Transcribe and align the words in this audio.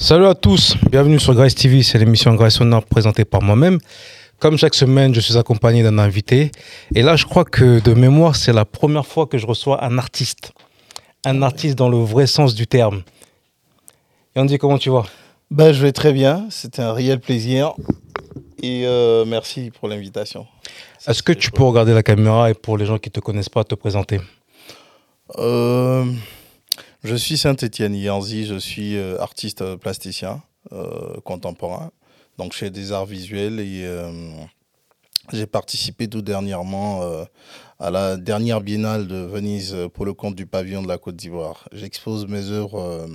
Salut 0.00 0.26
à 0.26 0.34
tous, 0.36 0.76
bienvenue 0.92 1.18
sur 1.18 1.34
Grace 1.34 1.56
TV, 1.56 1.82
c'est 1.82 1.98
l'émission 1.98 2.32
Grace 2.36 2.60
Honor 2.60 2.84
présentée 2.84 3.24
par 3.24 3.42
moi-même. 3.42 3.80
Comme 4.38 4.56
chaque 4.56 4.76
semaine, 4.76 5.12
je 5.12 5.18
suis 5.18 5.36
accompagné 5.36 5.82
d'un 5.82 5.98
invité. 5.98 6.52
Et 6.94 7.02
là, 7.02 7.16
je 7.16 7.24
crois 7.24 7.44
que 7.44 7.80
de 7.80 7.94
mémoire, 7.94 8.36
c'est 8.36 8.52
la 8.52 8.64
première 8.64 9.04
fois 9.04 9.26
que 9.26 9.38
je 9.38 9.46
reçois 9.46 9.84
un 9.84 9.98
artiste. 9.98 10.52
Un 11.24 11.42
artiste 11.42 11.76
dans 11.76 11.88
le 11.88 11.98
vrai 11.98 12.28
sens 12.28 12.54
du 12.54 12.68
terme. 12.68 13.02
Yandy, 14.36 14.56
comment 14.58 14.78
tu 14.78 14.88
vas? 14.90 15.02
Ben, 15.50 15.72
Je 15.72 15.82
vais 15.82 15.90
très 15.90 16.12
bien, 16.12 16.46
c'était 16.48 16.82
un 16.82 16.92
réel 16.92 17.18
plaisir. 17.18 17.74
Et 18.62 18.86
euh, 18.86 19.24
merci 19.24 19.72
pour 19.80 19.88
l'invitation. 19.88 20.46
Est-ce 21.08 21.24
que 21.24 21.32
tu 21.32 21.50
peux 21.50 21.64
regarder 21.64 21.92
la 21.92 22.04
caméra 22.04 22.50
et 22.50 22.54
pour 22.54 22.78
les 22.78 22.86
gens 22.86 22.98
qui 22.98 23.08
ne 23.08 23.14
te 23.14 23.20
connaissent 23.20 23.48
pas, 23.48 23.64
te 23.64 23.74
présenter? 23.74 24.20
Euh, 25.38 26.04
Je 27.08 27.16
suis 27.16 27.38
Saint-Étienne 27.38 27.94
Yanzi, 27.94 28.46
je 28.46 28.58
suis 28.58 28.96
euh, 28.96 29.18
artiste 29.18 29.76
plasticien 29.76 30.42
contemporain 31.24 31.90
donc 32.38 32.52
je 32.52 32.58
fais 32.58 32.70
des 32.70 32.92
arts 32.92 33.04
visuels 33.04 33.58
et 33.58 33.82
euh, 33.84 34.30
j'ai 35.32 35.46
participé 35.46 36.08
tout 36.08 36.22
dernièrement 36.22 37.02
euh, 37.02 37.24
à 37.80 37.90
la 37.90 38.16
dernière 38.16 38.60
biennale 38.60 39.08
de 39.08 39.16
Venise 39.16 39.76
pour 39.92 40.06
le 40.06 40.14
compte 40.14 40.36
du 40.36 40.46
pavillon 40.46 40.80
de 40.82 40.88
la 40.88 40.98
Côte 40.98 41.16
d'Ivoire. 41.16 41.68
J'expose 41.72 42.28
mes 42.28 42.50
œuvres 42.50 42.80
euh, 42.80 43.08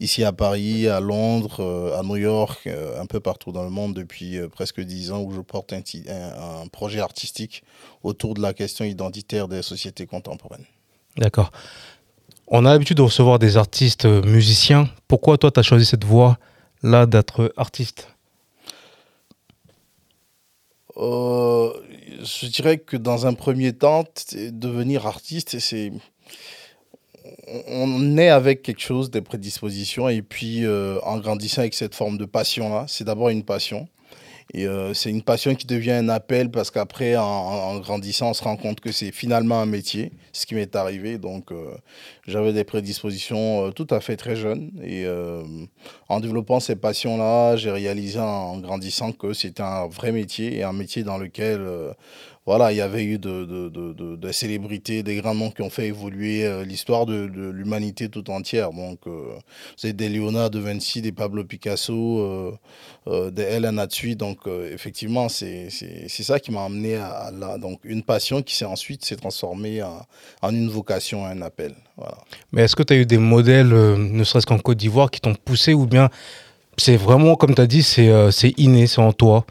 ici 0.00 0.24
à 0.24 0.32
Paris, 0.32 0.88
à 0.88 0.98
Londres, 0.98 1.94
à 1.96 2.02
New 2.02 2.16
York, 2.16 2.66
un 2.66 3.06
peu 3.06 3.20
partout 3.20 3.52
dans 3.52 3.64
le 3.64 3.70
monde 3.70 3.94
depuis 3.94 4.40
presque 4.48 4.80
dix 4.80 5.12
ans 5.12 5.20
où 5.20 5.32
je 5.32 5.40
porte 5.40 5.74
un, 5.74 6.66
projet 6.72 7.00
artistique 7.00 7.62
autour 8.02 8.34
de 8.34 8.40
la 8.40 8.54
question 8.54 8.84
identitaire 8.84 9.46
des 9.46 9.62
sociétés 9.62 10.06
contemporaines. 10.06 10.64
D'accord. 11.16 11.52
On 12.46 12.66
a 12.66 12.72
l'habitude 12.72 12.98
de 12.98 13.02
recevoir 13.02 13.38
des 13.38 13.56
artistes 13.56 14.04
musiciens. 14.04 14.88
Pourquoi 15.08 15.38
toi 15.38 15.50
tu 15.50 15.60
as 15.60 15.62
choisi 15.62 15.86
cette 15.86 16.04
voie-là 16.04 17.06
d'être 17.06 17.52
artiste? 17.56 18.08
Euh, 20.96 21.72
je 22.22 22.46
dirais 22.46 22.78
que 22.78 22.96
dans 22.96 23.26
un 23.26 23.34
premier 23.34 23.72
temps, 23.72 24.04
devenir 24.32 25.06
artiste, 25.06 25.58
c'est 25.58 25.92
on 27.46 28.16
est 28.18 28.28
avec 28.28 28.62
quelque 28.62 28.80
chose, 28.80 29.10
des 29.10 29.22
prédispositions, 29.22 30.08
et 30.08 30.22
puis 30.22 30.64
euh, 30.64 30.98
en 31.02 31.18
grandissant 31.18 31.60
avec 31.60 31.74
cette 31.74 31.94
forme 31.94 32.18
de 32.18 32.26
passion-là, 32.26 32.84
c'est 32.88 33.04
d'abord 33.04 33.30
une 33.30 33.44
passion. 33.44 33.88
Et 34.52 34.66
euh, 34.66 34.92
c'est 34.94 35.10
une 35.10 35.22
passion 35.22 35.54
qui 35.54 35.66
devient 35.66 35.92
un 35.92 36.08
appel 36.08 36.50
parce 36.50 36.70
qu'après, 36.70 37.16
en, 37.16 37.78
grandissant, 37.78 38.30
on 38.30 38.34
se 38.34 38.44
rend 38.44 38.56
compte 38.56 38.80
que 38.80 38.92
c'est 38.92 39.10
finalement 39.10 39.60
un 39.60 39.66
métier, 39.66 40.12
ce 40.32 40.46
qui 40.46 40.54
m'est 40.54 40.76
arrivé. 40.76 41.18
Donc, 41.18 41.50
euh, 41.50 41.74
j'avais 42.26 42.52
des 42.52 42.64
prédispositions 42.64 43.66
euh, 43.66 43.70
tout 43.70 43.86
à 43.90 44.00
fait 44.00 44.16
très 44.16 44.36
jeunes. 44.36 44.70
Et 44.82 45.06
en 46.08 46.20
développant 46.20 46.60
ces 46.60 46.76
passions-là, 46.76 47.56
j'ai 47.56 47.70
réalisé 47.70 48.20
en 48.20 48.58
grandissant 48.58 49.12
que 49.12 49.32
c'était 49.32 49.62
un 49.62 49.86
vrai 49.86 50.12
métier 50.12 50.56
et 50.56 50.62
un 50.62 50.72
métier 50.72 51.02
dans 51.02 51.18
lequel 51.18 51.66
voilà, 52.46 52.72
il 52.72 52.76
y 52.76 52.82
avait 52.82 53.04
eu 53.04 53.18
de, 53.18 53.46
de, 53.46 53.68
de, 53.70 54.16
de, 54.16 54.32
célébrités, 54.32 55.02
des 55.02 55.16
grands 55.16 55.34
noms 55.34 55.50
qui 55.50 55.62
ont 55.62 55.70
fait 55.70 55.86
évoluer 55.86 56.44
euh, 56.44 56.62
l'histoire 56.62 57.06
de, 57.06 57.24
l'humanité 57.24 58.10
tout 58.10 58.28
entière. 58.30 58.70
Donc, 58.70 58.98
euh, 59.06 59.32
c'est 59.76 59.94
des 59.94 60.10
Léonard 60.10 60.50
de 60.50 60.58
Vinci, 60.58 61.00
des 61.00 61.12
Pablo 61.12 61.44
Picasso, 61.44 62.18
euh, 62.18 62.52
euh 63.06 63.30
des 63.30 63.44
Hélène 63.44 63.78
Hatsui. 63.78 64.14
Donc, 64.14 64.40
effectivement, 64.46 65.30
c'est 65.30 65.70
ça 65.70 66.38
qui 66.38 66.52
m'a 66.52 66.64
amené 66.64 66.96
à, 66.96 67.30
là. 67.32 67.56
Donc, 67.56 67.80
une 67.82 68.02
passion 68.02 68.42
qui 68.42 68.54
s'est 68.54 68.66
ensuite 68.66 69.06
s'est 69.06 69.16
transformée 69.16 69.82
en, 69.82 70.04
en, 70.42 70.50
une 70.50 70.68
vocation, 70.68 71.24
un 71.24 71.40
appel. 71.40 71.74
Voilà. 71.96 72.18
Mais 72.52 72.64
est-ce 72.64 72.76
que 72.76 72.82
tu 72.82 72.92
as 72.92 72.96
eu 72.96 73.06
des 73.06 73.18
modèles, 73.18 73.68
ne 73.68 74.22
serait-ce 74.22 74.46
qu'en 74.46 74.58
Côte 74.58 74.76
d'Ivoire, 74.76 75.10
qui 75.10 75.22
t'ont 75.22 75.34
poussé 75.34 75.72
ou 75.72 75.86
bien 75.86 76.10
c'est 76.76 76.96
vraiment, 76.96 77.36
comme 77.36 77.54
tu 77.54 77.62
as 77.62 77.66
dit, 77.66 77.82
c'est 77.82 78.52
inné, 78.58 78.86
c'est 78.86 79.00
en 79.00 79.14
toi? 79.14 79.46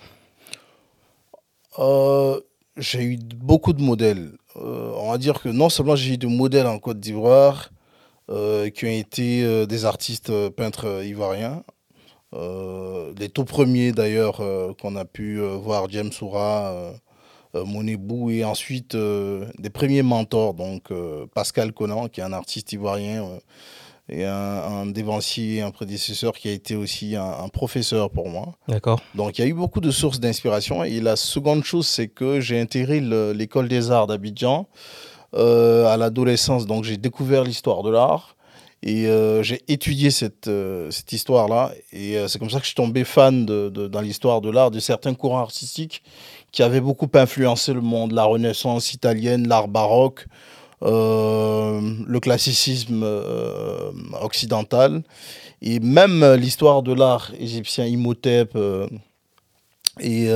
J'ai 2.78 3.04
eu 3.04 3.18
beaucoup 3.18 3.74
de 3.74 3.82
modèles. 3.82 4.32
Euh, 4.56 4.92
on 4.98 5.12
va 5.12 5.18
dire 5.18 5.42
que 5.42 5.50
non 5.50 5.70
seulement 5.70 5.96
j'ai 5.96 6.14
eu 6.14 6.18
des 6.18 6.28
modèles 6.28 6.68
en 6.68 6.80
Côte 6.80 7.00
d'Ivoire 7.00 7.72
euh, 8.30 8.70
qui 8.70 8.86
ont 8.86 8.90
été 8.90 9.44
euh, 9.44 9.66
des 9.66 9.86
artistes 9.86 10.32
peintres 10.50 11.04
ivoiriens. 11.04 11.64
les 13.18 13.30
tout 13.30 13.46
premiers 13.46 13.92
d'ailleurs 13.92 14.42
qu'on 14.82 14.96
a 14.96 15.06
pu 15.06 15.40
voir, 15.40 15.88
James 15.90 16.12
Soura, 16.12 16.94
Monebou, 17.54 18.32
et 18.32 18.44
ensuite 18.44 18.96
des 18.96 19.70
premiers 19.70 20.02
mentors, 20.02 20.56
donc 20.56 20.92
Pascal 21.36 21.74
Conan, 21.74 22.08
qui 22.10 22.22
est 22.22 22.24
un 22.24 22.34
artiste 22.34 22.74
ivoirien 22.74 23.40
et 24.09 24.25
un, 24.25 24.34
un 24.34 24.86
dévancier, 24.86 25.62
un 25.62 25.72
prédécesseur 25.72 26.34
qui 26.34 26.50
a 26.50 26.52
été 26.52 26.75
aussi 26.75 27.16
un, 27.16 27.47
professeur 27.47 28.09
pour 28.09 28.30
moi. 28.30 28.56
D'accord. 28.68 29.00
Donc 29.16 29.38
il 29.38 29.41
y 29.41 29.46
a 29.46 29.47
eu 29.47 29.53
beaucoup 29.53 29.80
de 29.80 29.91
sources 29.91 30.19
d'inspiration. 30.19 30.84
Et 30.84 31.00
la 31.00 31.16
seconde 31.16 31.64
chose, 31.64 31.88
c'est 31.88 32.09
que 32.09 32.40
j'ai 32.40 32.59
intégré 32.59 33.00
l'école 33.34 33.68
des 33.68 33.92
arts 33.92 34.08
d'Abidjan 34.08 34.68
euh, 35.36 35.86
à 35.88 35.97
l'adolescence. 35.97 36.66
Donc 36.66 36.84
j'ai 36.84 36.97
découvert 36.97 37.44
l'histoire 37.44 37.84
de 37.84 37.92
l'art. 37.92 38.36
Et 38.86 39.08
euh, 39.08 39.42
j'ai 39.44 39.62
étudié 39.69 40.12
cette, 40.12 40.50
euh, 40.50 40.92
cette 40.92 41.13
histoire-là. 41.13 41.72
Et 41.94 42.18
c'est 42.28 42.38
comme 42.40 42.50
ça 42.50 42.58
que 42.58 42.63
je 42.63 42.69
suis 42.69 42.75
tombé 42.75 43.06
fan 43.06 43.46
de, 43.46 43.69
de 43.69 43.88
dans 43.88 44.02
l'histoire 44.02 44.42
de 44.42 44.50
l'art, 44.50 44.72
de 44.72 44.80
certains 44.80 45.13
courants 45.13 45.40
artistiques 45.40 46.03
qui 46.52 46.62
avaient 46.62 46.81
beaucoup 46.81 47.09
influencé 47.13 47.74
le 47.74 47.80
monde. 47.80 48.12
La 48.12 48.25
Renaissance 48.25 48.94
italienne, 48.94 49.47
l'art 49.47 49.69
baroque, 49.69 50.25
le 50.84 52.20
classicisme 52.20 53.02
euh, 53.04 53.92
occidental 54.22 55.04
et 55.62 55.80
même 55.80 56.34
l'histoire 56.34 56.84
de 56.84 56.94
l'art 56.94 57.32
égyptien 57.40 57.86
Imhotep 57.86 58.52
euh, 58.56 58.88
et 60.00 60.28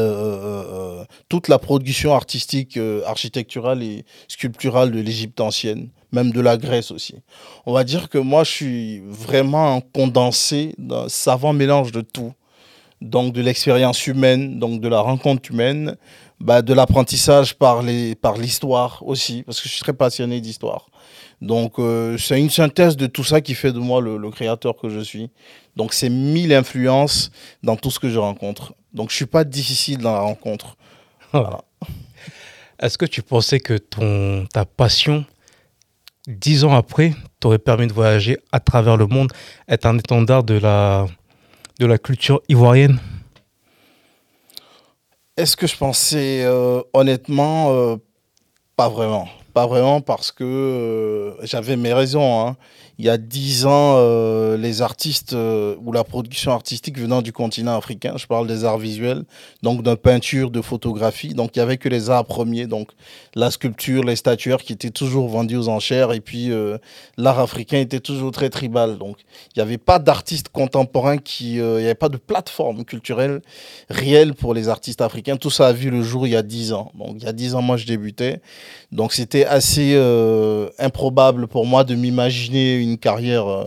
toute 1.30 1.48
la 1.48 1.58
production 1.58 2.14
artistique, 2.14 2.80
architecturale 3.08 3.82
et 3.82 4.06
sculpturale 4.28 4.92
de 4.92 5.00
l'Égypte 5.00 5.42
ancienne, 5.42 5.90
même 6.12 6.30
de 6.32 6.42
la 6.42 6.58
Grèce 6.58 6.92
aussi. 6.92 7.16
On 7.66 7.74
va 7.74 7.84
dire 7.84 8.08
que 8.08 8.20
moi, 8.20 8.44
je 8.44 8.52
suis 8.52 9.00
vraiment 9.00 9.82
condensé 9.82 10.76
d'un 10.78 11.10
savant 11.10 11.54
mélange 11.54 11.92
de 11.92 12.02
tout. 12.02 12.34
Donc 13.02 13.34
de 13.34 13.42
l'expérience 13.42 14.06
humaine, 14.06 14.60
donc 14.60 14.80
de 14.80 14.88
la 14.88 15.00
rencontre 15.00 15.50
humaine, 15.50 15.98
bah, 16.40 16.62
de 16.62 16.74
l'apprentissage 16.74 17.56
par 17.56 17.82
les 17.82 18.16
par 18.16 18.38
l'histoire 18.38 19.02
aussi 19.06 19.44
parce 19.44 19.60
que 19.60 19.68
je 19.68 19.74
suis 19.74 19.82
très 19.82 19.94
passionné 19.94 20.40
d'histoire. 20.40 20.90
Donc 21.42 21.80
euh, 21.80 22.18
c'est 22.18 22.40
une 22.40 22.50
synthèse 22.50 22.96
de 22.96 23.08
tout 23.08 23.24
ça 23.24 23.42
qui 23.42 23.56
fait 23.56 23.72
de 23.72 23.80
moi 23.80 24.02
le, 24.02 24.30
créateur 24.30 24.76
que 24.78 24.90
je 24.90 25.00
suis. 25.00 25.30
Donc 25.76 25.94
c'est 25.94 26.10
mille 26.10 26.54
influences 26.54 27.32
dans 27.64 27.76
tout 27.76 27.92
ce 27.92 28.00
que 28.00 28.10
je 28.10 28.20
rencontre. 28.20 28.74
Donc 28.94 29.10
je 29.10 29.16
suis 29.16 29.26
pas 29.26 29.44
difficile 29.44 30.00
dans 30.00 30.14
la 30.14 30.22
rencontre. 30.22 30.78
Voilà. 31.34 31.62
est-ce 32.80 32.98
que 32.98 33.06
tu 33.06 33.22
pensais 33.22 33.60
que 33.60 33.74
ton 33.74 34.46
ta 34.46 34.64
passion 34.64 35.26
dix 36.26 36.64
ans 36.64 36.74
après 36.74 37.14
t'aurait 37.42 37.60
permis 37.60 37.88
de 37.88 37.94
voyager 37.94 38.38
à 38.54 38.62
travers 38.62 38.96
le 38.96 39.08
monde 39.08 39.34
être 39.68 39.86
un 39.86 39.98
étendard 39.98 40.46
de 40.46 40.54
la 40.54 41.06
de 41.80 41.86
la 41.86 41.98
culture 41.98 42.42
ivoirienne? 42.48 43.00
Est-ce 45.38 45.56
que 45.56 45.68
je 45.68 45.78
pensais 45.78 46.44
euh, 46.44 46.82
honnêtement 46.94 47.72
euh, 47.72 47.96
Pas 48.76 48.90
vraiment. 48.90 49.30
Pas 49.54 49.68
vraiment 49.68 50.02
parce 50.02 50.32
que 50.32 50.44
euh, 50.44 51.46
j'avais 51.46 51.78
mes 51.78 51.94
raisons. 51.94 52.48
Hein 52.48 52.58
il 53.00 53.06
y 53.06 53.10
a 53.10 53.18
dix 53.18 53.68
ans, 53.68 53.96
euh, 53.98 54.58
les 54.58 54.82
artistes 54.82 55.34
euh, 55.34 55.76
ou 55.86 55.92
la 55.92 56.04
production 56.04 56.52
artistique 56.52 56.98
venant 56.98 57.22
du 57.22 57.32
continent 57.32 57.78
africain, 57.78 58.14
je 58.18 58.26
parle 58.26 58.48
des 58.48 58.66
arts 58.66 58.80
visuels, 58.80 59.24
donc 59.62 59.84
de 59.84 59.94
peinture, 59.94 60.50
de 60.50 60.62
photographie, 60.62 61.36
donc 61.36 61.56
il 61.56 61.60
y 61.60 61.62
avait 61.62 61.78
que 61.78 61.90
les 61.90 62.10
arts 62.10 62.26
premiers, 62.26 62.66
donc 62.66 62.90
la 63.36 63.52
sculpture, 63.52 64.04
les 64.04 64.16
statuaires 64.16 64.64
qui 64.64 64.74
étaient 64.74 64.90
toujours 64.90 65.30
vendus 65.30 65.58
aux 65.58 65.70
enchères, 65.70 66.12
et 66.12 66.22
puis 66.22 66.52
euh, 66.52 66.80
l'art 67.18 67.40
africain 67.40 67.78
était 67.78 68.00
toujours 68.00 68.32
très 68.32 68.50
tribal, 68.50 68.98
donc 68.98 69.18
il 69.56 69.60
n'y 69.60 69.62
avait 69.62 69.78
pas 69.78 70.00
d'artistes 70.00 70.50
contemporains 70.50 71.18
qui, 71.18 71.58
il 71.58 71.62
n'y 71.62 71.86
avait 71.86 71.94
pas 71.94 72.10
de 72.10 72.18
plateforme 72.18 72.84
culturelle 72.84 73.42
réelle 73.92 74.34
pour 74.34 74.56
les 74.56 74.70
artistes 74.70 75.02
africains. 75.02 75.38
Tout 75.38 75.50
ça 75.50 75.68
a 75.68 75.74
vu 75.74 75.92
le 75.92 76.02
jour 76.02 76.26
il 76.26 76.32
y 76.32 76.36
a 76.36 76.42
dix 76.42 76.74
ans. 76.74 76.92
Donc 76.96 77.18
il 77.18 77.24
y 77.24 77.28
a 77.28 77.34
dix 77.34 77.54
ans, 77.54 77.62
moi 77.62 77.78
je 77.78 77.86
débutais, 77.86 78.42
donc 78.92 79.14
c'était 79.14 79.46
assez 79.46 79.96
improbable 80.80 81.48
pour 81.48 81.66
moi 81.66 81.84
de 81.84 81.94
m'imaginer 81.94 82.76
une 82.76 82.87
carrière 82.96 83.48
euh, 83.48 83.66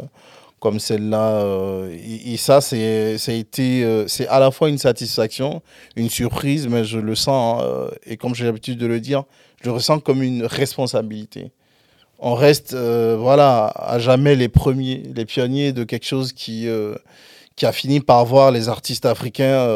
comme 0.59 0.79
celle-là. 0.79 1.43
Euh, 1.43 1.97
et, 2.25 2.37
ça, 2.37 2.61
euh, 2.73 3.17
c'est 3.19 4.29
à 4.29 4.41
la 4.41 4.51
fois 4.51 4.69
une 4.69 4.79
satisfaction, 4.79 5.63
une 5.97 6.11
surprise, 6.11 6.69
mais 6.69 6.85
je 6.85 6.99
le 6.99 7.15
sens, 7.15 7.63
hein, 7.63 7.89
et 8.07 8.17
comme 8.17 8.35
j'ai 8.35 8.45
l'habitude 8.45 8.79
de 8.79 8.87
le 8.87 9.01
dire, 9.01 9.25
je 9.63 9.69
le 9.69 9.73
ressens 9.73 10.01
comme 10.01 10.23
une 10.23 10.45
responsabilité. 10.45 11.53
On 12.19 12.35
reste, 12.35 12.75
voilà, 12.75 13.67
à 13.75 13.99
jamais 13.99 14.37
les 14.37 14.49
premiers, 14.49 15.03
les 15.15 15.25
pionniers 15.25 15.73
de 15.73 15.85
quelque 15.85 16.05
chose 16.05 16.33
qui, 16.35 16.69
qui 17.57 17.67
a 17.67 17.73
fini 17.73 18.01
par 18.01 18.27
voir 18.27 18.51
les 18.51 18.69
artistes 18.69 19.07
africains. 19.07 19.67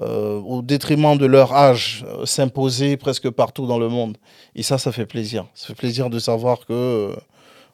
au 0.00 0.62
détriment 0.62 1.18
de 1.18 1.26
leur 1.26 1.52
âge, 1.52 2.04
s'imposer 2.24 2.96
presque 2.96 3.30
partout 3.30 3.66
dans 3.66 3.78
le 3.78 3.88
monde. 3.88 4.16
Et 4.54 4.62
ça, 4.62 4.78
ça 4.78 4.92
fait 4.92 5.06
plaisir. 5.06 5.46
Ça 5.54 5.66
fait 5.66 5.74
plaisir 5.74 6.08
de 6.08 6.20
savoir 6.20 6.66
que, 6.66 7.12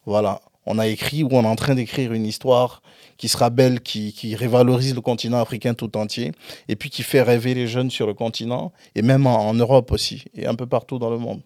voilà, 0.07 0.41
on 0.71 0.79
a 0.79 0.87
écrit 0.87 1.25
ou 1.25 1.29
on 1.33 1.43
est 1.43 1.49
en 1.49 1.57
train 1.57 1.75
d'écrire 1.75 2.13
une 2.13 2.25
histoire 2.25 2.81
qui 3.17 3.29
sera 3.29 3.51
belle, 3.51 3.81
qui, 3.81 4.13
qui, 4.13 4.35
révalorise 4.37 4.95
le 4.95 5.01
continent 5.01 5.41
africain 5.41 5.75
tout 5.75 5.95
entier, 5.99 6.33
et 6.69 6.77
puis 6.77 6.89
qui 6.89 7.03
fait 7.03 7.21
rêver 7.21 7.55
les 7.55 7.67
jeunes 7.67 7.91
sur 7.91 8.07
le 8.07 8.15
continent, 8.15 8.73
et 8.95 9.03
même 9.03 9.27
en, 9.27 9.53
Europe 9.53 9.93
aussi, 9.93 10.25
et 10.35 10.47
un 10.47 10.55
peu 10.55 10.67
partout 10.67 10.99
dans 10.99 11.11
le 11.11 11.19
monde. 11.19 11.41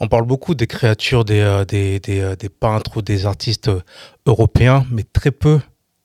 On 0.00 0.08
parle 0.08 0.24
beaucoup 0.24 0.54
des 0.54 0.66
créatures 0.66 1.24
des, 1.24 1.40
euh, 1.40 1.64
des, 1.64 2.00
des, 2.00 2.20
euh, 2.20 2.34
des, 2.34 2.48
peintres 2.48 2.96
ou 2.96 3.02
des 3.02 3.26
artistes 3.26 3.68
euh, 3.68 3.82
européens, 4.26 4.84
mais 4.90 5.04
très 5.04 5.30
peu 5.30 5.60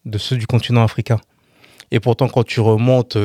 de 0.05 0.17
ceux 0.17 0.37
du 0.37 0.45
continent 0.45 0.83
africain. 0.83 1.19
Et 1.89 1.99
pourtant, 1.99 2.27
quand 2.27 2.43
tu 2.43 2.59
remontes, 2.59 3.17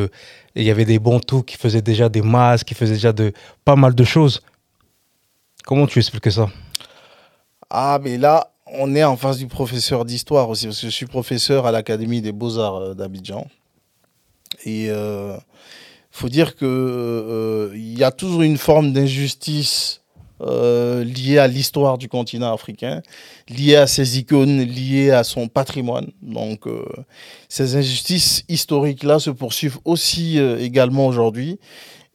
il 0.55 0.63
y 0.63 0.71
avait 0.71 0.85
des 0.85 1.01
Bantous 1.01 1.43
qui 1.43 1.57
faisaient 1.57 1.83
déjà 1.83 2.09
des 2.09 2.23
masques, 2.23 2.69
qui 2.69 2.75
faisaient 2.75 2.95
déjà 2.95 3.13
de, 3.13 3.33
pas 3.65 3.75
mal 3.75 3.95
de 3.95 4.05
choses. 4.05 4.41
Comment 5.65 5.87
tu 5.87 5.99
expliques 5.99 6.31
ça? 6.31 6.47
Ah, 7.69 7.99
mais 8.01 8.19
là, 8.19 8.52
on 8.75 8.95
est 8.95 9.05
en 9.05 9.17
face 9.17 9.39
du 9.39 9.47
professeur 9.47 10.05
d'histoire 10.05 10.49
aussi, 10.49 10.67
parce 10.67 10.81
que 10.81 10.87
je 10.87 10.93
suis 10.93 11.07
professeur 11.07 11.67
à 11.67 11.73
l'Académie 11.73 12.23
des 12.23 12.33
Beaux-Arts 12.33 12.77
euh, 12.77 12.95
d'Abidjan. 12.95 13.47
Et 14.65 14.85
il 14.85 14.91
euh, 14.91 15.37
faut 16.11 16.29
dire 16.29 16.57
qu'il 16.57 16.69
euh, 16.69 17.73
y 17.75 18.05
a 18.05 18.11
toujours 18.11 18.43
une 18.43 18.59
forme 18.59 18.93
d'injustice 18.93 19.99
liée 20.45 21.39
à 21.39 21.47
l'histoire 21.47 21.99
du 21.99 22.09
continent 22.09 22.53
africain, 22.53 23.01
liée 23.49 23.77
à 23.77 23.87
ses 23.87 24.19
icônes, 24.19 24.61
liée 24.61 25.13
à 25.13 25.23
son 25.23 25.47
patrimoine. 25.47 26.11
Donc 26.21 26.65
ces 27.49 27.77
injustices 27.77 28.43
historiques-là 28.49 29.21
se 29.21 29.31
poursuivent 29.31 29.79
aussi 29.85 30.41
également 30.41 31.07
aujourd'hui. 31.07 31.61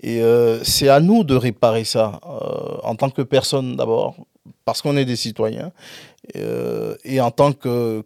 Et 0.03 0.21
c'est 0.63 0.89
à 0.89 0.99
nous 0.99 1.23
de 1.23 1.35
réparer 1.35 1.85
ça, 1.85 2.19
en 2.83 2.95
tant 2.95 3.09
que 3.09 3.21
personne 3.21 3.77
d'abord, 3.77 4.17
parce 4.67 4.81
qu'on 4.81 4.97
est 4.97 5.05
des 5.05 5.15
citoyens, 5.15 5.71
euh, 6.35 6.93
et 7.05 7.21
en 7.21 7.31
tant 7.31 7.53
que, 7.53 8.03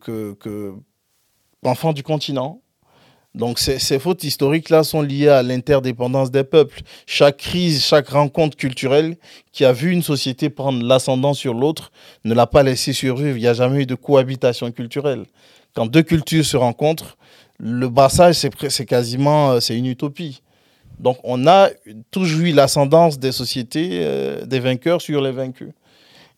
du 1.96 2.04
continent. 2.04 2.62
Donc 3.34 3.58
ces, 3.58 3.98
fautes 3.98 4.24
historiques-là 4.24 4.84
sont 4.84 5.02
liées 5.02 5.30
à 5.30 5.42
l'interdépendance 5.42 6.30
des 6.30 6.44
peuples. 6.44 6.82
Chaque 7.08 7.38
crise, 7.38 7.84
chaque 7.84 8.10
rencontre 8.10 8.56
culturelle 8.56 9.18
qui 9.52 9.66
a 9.66 9.74
vu 9.74 9.92
une 9.92 10.04
société 10.04 10.52
prendre 10.52 10.84
l'ascendant 10.86 11.34
sur 11.34 11.56
l'autre 11.56 11.92
ne 12.26 12.36
l'a 12.36 12.46
pas 12.46 12.62
laissé 12.62 12.94
survivre. 12.94 13.38
Il 13.38 13.42
n'y 13.42 13.48
a 13.48 13.56
jamais 13.56 13.82
eu 13.82 13.86
de 13.88 13.96
cohabitation 13.96 14.72
culturelle. 14.72 15.26
Quand 15.74 15.88
deux 15.88 16.04
cultures 16.04 16.46
se 16.46 16.58
rencontrent, 16.58 17.18
le 17.58 17.90
brassage, 17.90 18.36
c'est 18.36 18.86
quasiment 18.86 19.54
euh, 19.54 19.60
une 19.70 19.88
utopie. 19.88 20.44
Donc 21.00 21.18
on 21.24 21.48
a 21.48 21.70
toujours 22.12 22.42
eu 22.42 22.52
l'ascendance 22.52 23.18
des 23.18 23.32
sociétés, 23.32 24.02
euh, 24.04 24.46
des 24.46 24.60
vainqueurs 24.60 25.02
sur 25.02 25.24
les 25.24 25.32
vaincus. 25.32 25.70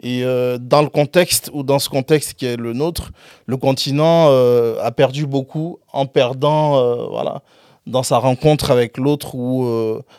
Et 0.04 0.26
euh, 0.26 0.58
dans 0.60 0.82
le 0.82 0.90
contexte, 0.90 1.50
ou 1.54 1.64
dans 1.64 1.80
ce 1.80 1.88
contexte 1.88 2.34
qui 2.34 2.46
est 2.46 2.58
le 2.58 2.74
nôtre, 2.74 3.14
le 3.46 3.56
continent 3.56 4.28
euh, 4.30 4.76
a 4.84 4.92
perdu 4.92 5.26
beaucoup 5.26 5.80
en 5.94 6.06
perdant, 6.06 6.78
euh, 6.78 7.08
voilà, 7.08 7.42
dans 7.88 8.04
sa 8.04 8.18
rencontre 8.18 8.70
avec 8.70 8.98
l'autre 8.98 9.34
ou 9.34 9.66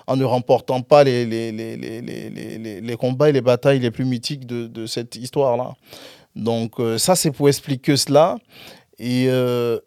en 0.07 0.17
ne 0.17 0.25
remportant 0.25 0.83
pas 0.83 1.03
les, 1.05 1.25
les, 1.25 1.51
les, 1.51 1.77
les, 1.77 2.81
les, 2.81 2.97
combats 2.97 3.31
et 3.31 3.33
les 3.33 3.41
batailles 3.41 3.79
les 3.79 3.91
plus 3.91 4.05
mythiques 4.05 4.47
de, 4.47 4.67
de 4.67 4.85
cette 4.85 5.17
histoire-là. 5.17 5.73
Donc 6.37 6.75
ça, 6.99 7.17
c'est 7.17 7.31
pour 7.31 7.49
expliquer 7.49 7.97
cela. 7.97 8.37
Et 8.99 9.29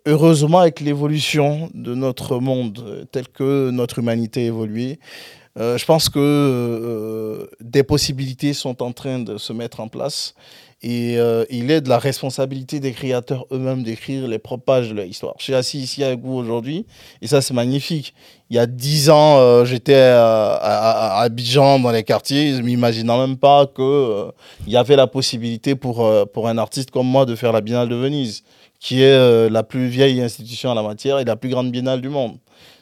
heureusement, 0.08 0.58
avec 0.58 0.80
l'évolution 0.80 1.70
de 1.76 1.94
notre 1.94 2.40
monde, 2.40 3.08
tel 3.12 3.28
que 3.28 3.70
notre 3.70 4.00
humanité 4.00 4.42
a 4.42 4.46
évolué, 4.46 4.98
euh, 4.98 5.47
je 5.58 5.86
pense 5.86 6.10
que 6.10 6.20
euh, 6.20 7.48
des 7.62 7.84
possibilités 7.84 8.54
sont 8.54 8.84
en 8.84 8.92
train 8.92 9.20
de 9.20 9.38
se 9.38 9.54
mettre 9.54 9.80
en 9.80 9.88
place. 9.88 10.36
Et 10.84 11.18
euh, 11.18 11.44
il 11.50 11.72
est 11.72 11.82
de 11.82 11.90
la 11.90 11.98
responsabilité 11.98 12.80
des 12.80 12.92
créateurs 12.92 13.48
eux-mêmes 13.52 13.82
d'écrire 13.82 14.28
les 14.28 14.38
propres 14.38 14.64
pages 14.64 14.90
de 14.90 14.94
leur 14.94 15.06
histoire. 15.06 15.34
Je 15.40 15.46
suis 15.46 15.56
assis 15.56 15.80
ici 15.80 16.04
avec 16.04 16.20
vous 16.20 16.36
aujourd'hui, 16.36 16.86
et 17.24 17.28
ça 17.28 17.42
c'est 17.42 17.56
magnifique. 17.56 18.14
Il 18.52 18.58
y 18.58 18.60
a 18.60 18.68
dix 18.68 19.10
ans, 19.10 19.66
j'étais 19.66 19.96
à, 19.96 21.22
Abidjan 21.22 21.80
dans 21.80 21.90
les 21.90 22.04
quartiers, 22.04 22.56
je 22.56 22.62
m'imaginais 22.62 23.18
même 23.18 23.38
pas 23.38 23.66
qu'il 23.66 24.32
il 24.68 24.74
y 24.74 24.78
avait 24.78 24.96
la 24.96 25.08
possibilité 25.08 25.74
pour, 25.74 26.08
pour 26.32 26.48
un 26.48 26.60
artiste 26.60 26.92
comme 26.92 27.08
moi 27.08 27.26
de 27.26 27.36
faire 27.36 27.52
la 27.52 27.62
Biennale 27.62 27.90
de 27.90 27.96
Venise, 27.96 28.44
qui 28.80 29.02
est 29.02 29.50
la 29.50 29.64
plus 29.64 29.88
vieille 29.88 30.22
institution 30.22 30.70
en 30.70 30.76
la 30.76 30.84
matière 30.84 31.18
et 31.18 31.26
la 31.26 31.36
plus 31.36 31.50
grande 31.50 31.72
biennale 31.72 32.02
du 32.02 32.10
monde. 32.10 32.38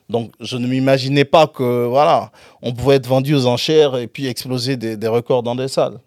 Donc, 0.09 0.31
je 0.39 0.57
ne 0.57 0.67
m'imaginais 0.67 1.25
pas 1.25 1.47
que, 1.47 1.85
voilà, 1.85 2.31
on 2.61 2.73
pouvait 2.73 2.95
être 2.95 3.07
vendu 3.07 3.33
aux 3.33 3.47
enchères 3.47 3.97
et 3.97 4.07
puis 4.07 4.27
exploser 4.27 4.77
des, 4.77 5.07
records 5.07 5.43
dans 5.43 5.55
des 5.55 5.67
salles. 5.67 5.99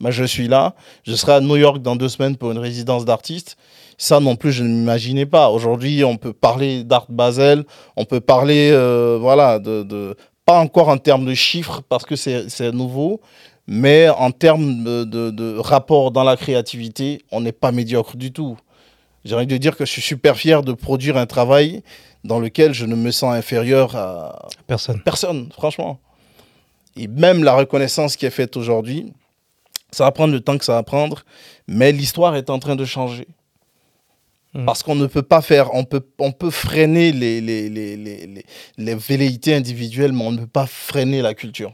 Mais 0.00 0.12
je 0.12 0.24
suis 0.24 0.48
là. 0.48 0.74
Je 1.04 1.14
serai 1.14 1.32
à 1.32 1.40
New 1.40 1.56
York 1.56 1.80
dans 1.80 1.96
deux 1.96 2.08
semaines 2.08 2.36
pour 2.36 2.50
une 2.50 2.58
résidence 2.58 3.04
d'artiste. 3.04 3.56
Ça 3.98 4.20
non 4.20 4.36
plus, 4.36 4.52
je 4.52 4.62
ne 4.62 4.68
m'imaginais 4.68 5.26
pas. 5.26 5.48
Aujourd'hui, 5.48 6.04
on 6.04 6.16
peut 6.16 6.34
parler 6.34 6.84
d'Art 6.84 7.06
Basel, 7.08 7.64
on 7.96 8.04
peut 8.04 8.20
parler, 8.20 8.70
euh, 8.72 9.16
voilà, 9.18 9.58
de, 9.58 10.16
pas 10.44 10.60
encore 10.60 10.88
en 10.88 10.98
termes 10.98 11.24
de 11.24 11.34
chiffres 11.34 11.80
parce 11.88 12.04
que 12.04 12.14
c'est 12.14 12.72
nouveau, 12.72 13.20
mais 13.66 14.08
en 14.08 14.32
termes 14.32 14.84
de, 14.84 15.04
de, 15.04 15.58
rapport 15.58 16.10
dans 16.10 16.24
la 16.24 16.36
créativité, 16.36 17.22
on 17.32 17.40
n'est 17.40 17.52
pas 17.52 17.72
médiocre 17.72 18.16
du 18.16 18.32
tout. 18.32 18.58
J'ai 19.26 19.34
envie 19.34 19.46
de 19.48 19.56
dire 19.56 19.76
que 19.76 19.84
je 19.84 19.90
suis 19.90 20.02
super 20.02 20.36
fier 20.36 20.62
de 20.62 20.72
produire 20.72 21.16
un 21.16 21.26
travail 21.26 21.82
dans 22.22 22.38
lequel 22.38 22.72
je 22.72 22.86
ne 22.86 22.94
me 22.94 23.10
sens 23.10 23.34
inférieur 23.34 23.96
à 23.96 24.48
personne. 24.68 25.02
Personne, 25.02 25.50
franchement. 25.52 25.98
Et 26.94 27.08
même 27.08 27.42
la 27.42 27.54
reconnaissance 27.54 28.16
qui 28.16 28.24
est 28.24 28.30
faite 28.30 28.56
aujourd'hui, 28.56 29.12
ça 29.90 30.04
va 30.04 30.12
prendre 30.12 30.32
le 30.32 30.40
temps 30.40 30.56
que 30.56 30.64
ça 30.64 30.74
va 30.74 30.84
prendre, 30.84 31.24
mais 31.66 31.90
l'histoire 31.90 32.36
est 32.36 32.50
en 32.50 32.60
train 32.60 32.76
de 32.76 32.84
changer. 32.84 33.26
Hmm. 34.54 34.64
Parce 34.64 34.84
qu'on 34.84 34.94
ne 34.94 35.06
peut 35.06 35.22
pas 35.22 35.42
faire, 35.42 35.74
on 35.74 35.82
peut, 35.82 36.06
on 36.20 36.30
peut 36.30 36.50
freiner 36.50 37.10
les, 37.10 37.40
les, 37.40 37.68
les, 37.68 37.96
les, 37.96 38.44
les 38.78 38.94
velléités 38.94 39.54
individuelles, 39.54 40.12
mais 40.12 40.22
on 40.22 40.32
ne 40.32 40.38
peut 40.38 40.46
pas 40.46 40.66
freiner 40.66 41.20
la 41.20 41.34
culture. 41.34 41.72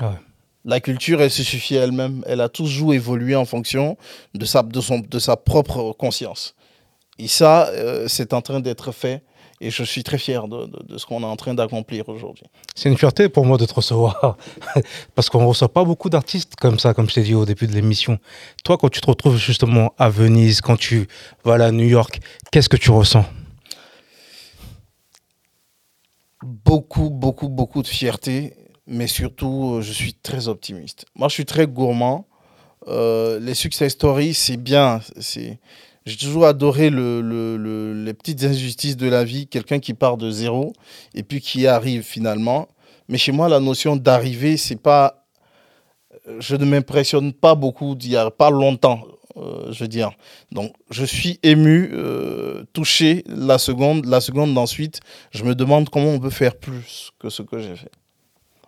Ah 0.00 0.14
la 0.64 0.80
culture, 0.80 1.20
elle 1.20 1.30
se 1.30 1.42
suffit 1.42 1.74
elle-même. 1.74 2.24
Elle 2.26 2.40
a 2.40 2.48
toujours 2.48 2.94
évolué 2.94 3.36
en 3.36 3.44
fonction 3.44 3.96
de 4.34 4.44
sa, 4.44 4.62
de 4.62 4.80
son, 4.80 5.00
de 5.00 5.18
sa 5.18 5.36
propre 5.36 5.92
conscience. 5.92 6.54
Et 7.18 7.28
ça, 7.28 7.68
euh, 7.68 8.08
c'est 8.08 8.32
en 8.32 8.42
train 8.42 8.60
d'être 8.60 8.92
fait 8.92 9.22
et 9.60 9.70
je 9.70 9.82
suis 9.82 10.02
très 10.02 10.18
fier 10.18 10.48
de, 10.48 10.98
ce 10.98 11.06
qu'on 11.06 11.22
est 11.22 11.26
en 11.26 11.36
train 11.36 11.54
d'accomplir 11.54 12.08
aujourd'hui. 12.08 12.44
C'est 12.74 12.88
une 12.88 12.98
fierté 12.98 13.28
pour 13.28 13.46
moi 13.46 13.56
de 13.56 13.64
te 13.64 13.74
recevoir, 13.74 14.36
parce 15.14 15.30
qu'on 15.30 15.40
ne 15.40 15.46
reçoit 15.46 15.72
pas 15.72 15.84
beaucoup 15.84 16.10
d'artistes 16.10 16.56
comme 16.56 16.78
ça, 16.78 16.92
comme 16.92 17.08
je 17.08 17.14
t'ai 17.14 17.22
dit 17.22 17.34
au 17.34 17.44
début 17.44 17.66
de 17.66 17.72
l'émission. 17.72 18.18
Toi, 18.64 18.76
quand 18.76 18.88
tu 18.88 19.00
te 19.00 19.06
retrouves 19.06 19.36
justement 19.36 19.94
à 19.96 20.08
Venise, 20.08 20.60
quand 20.60 20.76
tu 20.76 21.08
vas 21.44 21.54
à 21.54 21.70
New 21.70 21.86
York, 21.86 22.20
qu'est-ce 22.50 22.68
que 22.68 22.76
tu 22.76 22.90
ressens? 22.90 23.24
Beaucoup, 26.42 27.08
beaucoup, 27.08 27.48
beaucoup 27.48 27.82
de 27.82 27.86
fierté, 27.86 28.54
mais 28.86 29.06
surtout, 29.06 29.76
euh, 29.76 29.80
je 29.80 29.92
suis 29.92 30.14
très 30.14 30.48
optimiste. 30.48 31.06
Moi, 31.14 31.28
je 31.28 31.34
suis 31.34 31.44
très 31.44 31.66
gourmand. 31.66 32.26
Euh, 32.86 33.40
les 33.40 33.54
success 33.54 33.92
stories, 33.92 34.34
c'est 34.34 34.58
bien. 34.58 35.00
C'est 35.18 35.58
j'ai 36.04 36.18
toujours 36.18 36.44
adoré 36.44 36.90
le, 36.90 37.22
le, 37.22 38.04
les 38.04 38.12
petites 38.12 38.44
injustices 38.44 38.98
de 38.98 39.08
la 39.08 39.24
vie, 39.24 39.46
quelqu'un 39.46 39.78
qui 39.78 39.94
part 39.94 40.18
de 40.18 40.30
zéro 40.30 40.74
et 41.14 41.22
puis 41.22 41.40
qui 41.40 41.66
arrive 41.66 42.02
finalement. 42.02 42.68
Mais 43.08 43.16
chez 43.16 43.32
moi, 43.32 43.48
la 43.48 43.58
notion 43.58 43.96
d'arriver, 43.96 44.58
c'est 44.58 44.80
pas. 44.80 45.24
Je 46.38 46.56
ne 46.56 46.66
m'impressionne 46.66 47.32
pas 47.32 47.54
beaucoup 47.54 47.94
d'y 47.94 48.16
a 48.16 48.30
pas 48.30 48.50
longtemps, 48.50 49.02
euh, 49.36 49.72
je 49.72 49.84
veux 49.84 49.88
dire. 49.88 50.12
Donc, 50.52 50.74
je 50.90 51.04
suis 51.04 51.38
ému, 51.42 51.90
touché 52.74 53.24
la 53.26 53.56
seconde, 53.56 54.04
la 54.04 54.20
seconde 54.20 54.52
d'ensuite. 54.52 55.00
Je 55.30 55.44
me 55.44 55.54
demande 55.54 55.88
comment 55.88 56.10
on 56.10 56.20
peut 56.20 56.30
faire 56.30 56.56
plus 56.56 57.12
que 57.18 57.30
ce 57.30 57.42
que 57.42 57.58
j'ai 57.58 57.76
fait. 57.76 57.90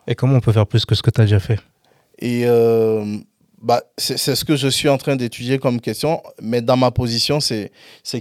Et 0.07 0.15
comment 0.15 0.37
on 0.37 0.41
peut 0.41 0.53
faire 0.53 0.67
plus 0.67 0.85
que 0.85 0.95
ce 0.95 1.03
que 1.03 1.11
tu 1.11 1.21
as 1.21 1.25
déjà 1.25 1.41
fait? 1.41 1.59
Et 2.19 2.43
euh, 2.47 3.19
bah, 3.63 3.83
c'est 3.99 4.17
ce 4.17 4.45
que 4.45 4.55
je 4.55 4.69
suis 4.69 4.89
en 4.89 4.99
train 4.99 5.17
d'étudier 5.17 5.59
comme 5.59 5.81
question, 5.81 6.23
mais 6.41 6.61
dans 6.61 6.77
ma 6.77 6.91
position, 6.91 7.41
c'est 7.41 7.71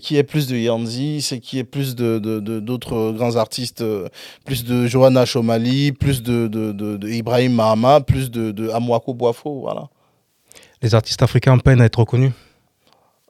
qui 0.02 0.18
est 0.18 0.24
plus 0.24 0.48
de 0.48 0.58
Yanzi, 0.58 1.22
c'est 1.22 1.40
qui 1.40 1.60
est 1.60 1.64
plus 1.64 1.96
d'autres 1.96 2.40
de, 2.40 2.60
de, 2.60 3.18
grands 3.18 3.36
artistes, 3.36 3.82
euh, 3.82 4.08
plus 4.46 4.64
de 4.64 4.88
Johanna 4.88 5.26
Chomali, 5.26 5.92
plus 5.92 6.24
de, 6.24 6.48
de, 6.48 7.10
Ibrahim 7.10 7.54
Mahama, 7.54 8.02
plus 8.02 8.32
de, 8.32 8.52
de 8.52 8.70
Amwako 8.70 9.14
Boafo, 9.14 9.62
voilà. 9.62 9.90
Les 10.82 10.96
artistes 10.96 11.22
africains 11.22 11.58
peinent 11.58 11.82
à 11.82 11.86
être 11.86 12.00
reconnus? 12.00 12.32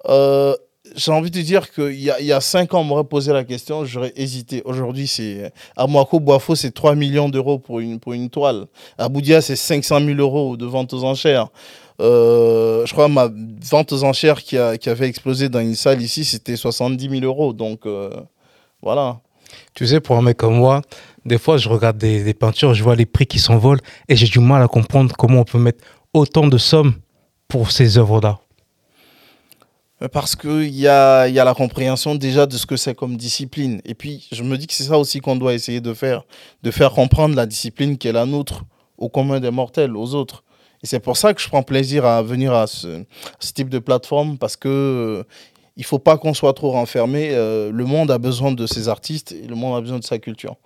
Euh, 0.07 0.55
j'ai 0.95 1.11
envie 1.11 1.31
de 1.31 1.41
dire 1.41 1.71
qu'il 1.71 1.99
y 1.99 2.09
a, 2.09 2.19
y 2.21 2.31
a 2.31 2.41
cinq 2.41 2.73
ans, 2.73 2.81
on 2.81 2.83
m'aurait 2.83 3.03
posé 3.03 3.33
la 3.33 3.43
question, 3.43 3.85
j'aurais 3.85 4.13
hésité. 4.15 4.61
Aujourd'hui, 4.65 5.07
c'est 5.07 5.51
à 5.75 5.87
Moako 5.87 6.19
Boafo, 6.19 6.55
c'est 6.55 6.71
3 6.71 6.95
millions 6.95 7.29
d'euros 7.29 7.59
pour 7.59 7.79
une, 7.79 7.99
pour 7.99 8.13
une 8.13 8.29
toile. 8.29 8.65
À 8.97 9.09
Boudia, 9.09 9.41
c'est 9.41 9.55
500 9.55 9.99
000 9.99 10.19
euros 10.19 10.57
de 10.57 10.65
vente 10.65 10.93
aux 10.93 11.03
enchères. 11.03 11.47
Euh, 12.01 12.85
je 12.85 12.91
crois 12.91 13.07
ma 13.07 13.29
vente 13.69 13.93
aux 13.93 14.03
enchères 14.03 14.41
qui, 14.41 14.57
a, 14.57 14.77
qui, 14.77 14.89
avait 14.89 15.07
explosé 15.07 15.47
dans 15.47 15.61
une 15.61 15.75
salle 15.75 16.01
ici, 16.01 16.25
c'était 16.25 16.55
70 16.55 17.09
000 17.09 17.23
euros. 17.23 17.53
Donc 17.53 17.85
euh, 17.85 18.09
voilà. 18.81 19.19
Tu 19.73 19.87
sais, 19.87 19.99
pour 19.99 20.17
un 20.17 20.21
mec 20.21 20.37
comme 20.37 20.55
moi, 20.55 20.81
des 21.25 21.37
fois, 21.37 21.57
je 21.57 21.69
regarde 21.69 21.97
des, 21.97 22.23
des 22.23 22.33
peintures, 22.33 22.73
je 22.73 22.83
vois 22.83 22.95
les 22.95 23.05
prix 23.05 23.25
qui 23.25 23.39
s'envolent 23.39 23.81
et 24.09 24.15
j'ai 24.15 24.27
du 24.27 24.39
mal 24.39 24.61
à 24.61 24.67
comprendre 24.67 25.15
comment 25.15 25.41
on 25.41 25.45
peut 25.45 25.59
mettre 25.59 25.83
autant 26.13 26.47
de 26.47 26.57
sommes 26.57 26.93
pour 27.47 27.71
ces 27.71 27.97
œuvres-là. 27.97 28.39
Parce 30.11 30.35
qu'il 30.35 30.75
y 30.75 30.87
a, 30.87 31.27
la 31.27 31.53
compréhension 31.53 32.15
déjà 32.15 32.45
de 32.45 32.57
ce 32.57 32.65
que 32.65 32.75
c'est 32.75 32.95
comme 32.95 33.15
discipline. 33.15 33.81
Et 33.85 33.93
puis, 33.93 34.27
je 34.31 34.43
me 34.43 34.57
dis 34.57 34.67
que 34.67 34.73
c'est 34.73 34.83
ça 34.83 34.99
aussi 34.99 35.21
qu'on 35.21 35.37
doit 35.37 35.53
essayer 35.53 35.79
de 35.79 35.93
faire, 35.93 36.25
de 36.63 36.71
faire 36.71 36.91
comprendre 36.91 37.35
la 37.35 37.45
discipline 37.45 37.97
qui 37.97 38.09
est 38.09 38.11
la 38.11 38.25
nôtre 38.25 38.63
au 38.97 39.07
commun 39.07 39.39
des 39.39 39.51
mortels, 39.51 39.95
aux 39.95 40.13
autres. 40.13 40.43
Et 40.83 40.87
c'est 40.87 40.99
pour 40.99 41.15
ça 41.15 41.33
que 41.33 41.41
je 41.41 41.47
prends 41.47 41.63
plaisir 41.63 42.05
à 42.05 42.21
venir 42.21 42.53
à 42.53 42.67
ce, 42.67 43.03
type 43.53 43.69
de 43.69 43.79
plateforme, 43.79 44.37
parce 44.37 44.57
que 44.57 44.67
euh, 44.67 45.23
il 45.77 45.85
faut 45.85 45.99
pas 45.99 46.17
qu'on 46.17 46.33
soit 46.33 46.53
trop 46.53 46.71
renfermé. 46.71 47.29
Euh, 47.31 47.71
le 47.71 47.85
monde 47.85 48.11
a 48.11 48.17
besoin 48.17 48.51
de 48.51 48.67
ses 48.67 48.89
artistes 48.89 49.31
et 49.31 49.47
le 49.47 49.55
monde 49.55 49.77
a 49.77 49.81
besoin 49.81 49.99
de 49.99 50.03
sa 50.03 50.19
culture. 50.19 50.57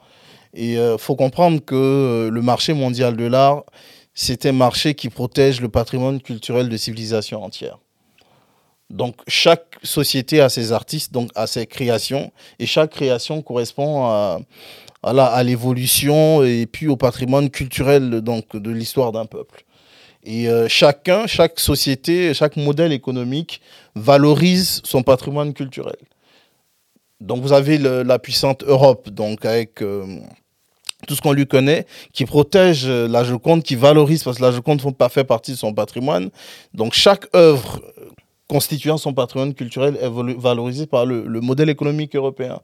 Et 0.55 0.74
il 0.74 0.77
euh, 0.77 0.98
faut 0.98 1.15
comprendre 1.15 1.63
que 1.63 2.29
le 2.31 2.41
marché 2.41 2.74
mondial 2.74 3.15
de 3.15 3.25
l'art, 3.25 3.63
c'est 4.15 4.48
un 4.48 4.53
marché 4.53 4.95
qui 4.95 5.09
protège 5.09 5.62
le 5.62 5.69
patrimoine 5.69 6.19
culturel 6.19 6.67
de 6.67 6.77
civilisation 6.77 7.43
entière. 7.43 7.77
Donc 8.89 9.15
chaque 9.27 9.77
société 9.84 10.41
a 10.41 10.50
ses 10.50 10.72
artistes, 10.72 11.13
donc 11.13 11.29
a 11.36 11.46
ses 11.48 11.67
créations, 11.67 12.31
et 12.58 12.65
chaque 12.65 12.91
création 12.91 13.41
correspond 13.41 14.05
à, 14.05 14.39
à 15.03 15.43
l'évolution 15.43 16.43
et 16.43 16.65
puis 16.65 16.88
au 16.88 16.98
patrimoine 16.98 17.50
culturel 17.50 18.22
donc, 18.22 18.55
de 18.55 18.72
l'histoire 18.72 19.12
d'un 19.12 19.25
peuple. 19.25 19.63
Et 20.24 20.50
euh, 20.50 20.67
chacun, 20.67 21.27
chaque 21.27 21.60
société, 21.60 22.34
chaque 22.34 22.58
modèle 22.58 22.91
économique 22.91 23.62
valorise 23.96 24.81
son 24.84 25.01
patrimoine 25.01 25.53
culturel. 25.53 25.96
Donc 27.22 27.41
vous 27.41 27.53
avez 27.53 27.77
la 27.77 28.19
puissante 28.19 28.63
Europe, 28.63 29.10
donc 29.10 29.46
avec 29.46 29.81
euh, 29.81 30.05
tout 31.08 31.15
ce 31.15 31.22
qu'on 31.22 31.34
lui 31.34 31.48
connaît, 31.48 31.86
qui 32.13 32.25
protège 32.25 32.88
la 32.88 33.24
Joconde, 33.24 33.63
qui 33.63 33.75
valorise, 33.75 34.24
parce 34.24 34.38
que 34.38 34.41
la 34.41 34.51
Joconde 34.51 34.84
ne 34.86 34.91
pas 34.91 35.10
fait 35.10 35.25
partie 35.25 35.51
de 35.51 35.58
son 35.58 35.74
patrimoine. 35.74 36.29
Donc 36.74 36.93
chaque 36.93 37.25
œuvre 37.36 37.81
constituant 38.50 38.98
son 38.98 39.13
patrimoine 39.13 39.53
culturel 39.53 39.98
est 40.01 40.10
valorisée 40.38 40.88
par 40.88 41.06
le, 41.06 41.25
le 41.25 41.39
modèle 41.39 41.70
économique 41.70 42.15
européen. 42.15 42.60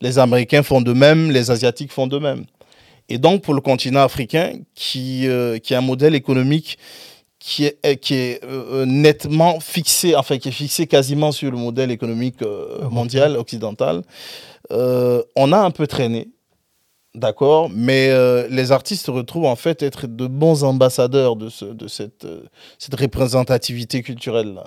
Les 0.00 0.18
Américains 0.18 0.62
font 0.62 0.80
de 0.80 0.92
même, 0.92 1.30
les 1.30 1.50
Asiatiques 1.50 1.92
font 1.92 2.06
de 2.06 2.18
même. 2.18 2.44
Et 3.08 3.18
donc, 3.18 3.42
pour 3.42 3.54
le 3.54 3.60
continent 3.60 4.00
africain, 4.00 4.54
qui, 4.74 5.28
euh, 5.28 5.58
qui 5.58 5.74
a 5.74 5.78
un 5.78 5.82
modèle 5.82 6.14
économique 6.14 6.78
qui 7.38 7.66
est, 7.66 7.78
euh, 7.86 7.94
qui 7.94 8.14
est 8.14 8.44
euh, 8.44 8.84
nettement 8.84 9.60
fixé, 9.60 10.16
enfin, 10.16 10.38
qui 10.38 10.48
est 10.48 10.52
fixé 10.52 10.86
quasiment 10.86 11.30
sur 11.30 11.50
le 11.50 11.56
modèle 11.56 11.90
économique 11.90 12.40
mondial, 12.90 13.36
occidental, 13.36 14.02
on 14.70 15.52
a 15.52 15.58
un 15.58 15.70
peu 15.70 15.86
traîné. 15.86 16.28
D'accord, 17.14 17.70
mais 17.70 18.10
les 18.50 18.72
artistes 18.72 19.06
se 19.06 19.10
retrouvent 19.10 19.46
en 19.46 19.56
fait 19.56 19.82
être 19.82 20.06
de 20.06 20.26
bons 20.26 20.64
ambassadeurs 20.64 21.36
de, 21.36 21.48
ce, 21.48 21.64
de 21.64 21.88
cette, 21.88 22.26
cette 22.78 22.94
représentativité 22.94 24.02
culturelle-là. 24.02 24.64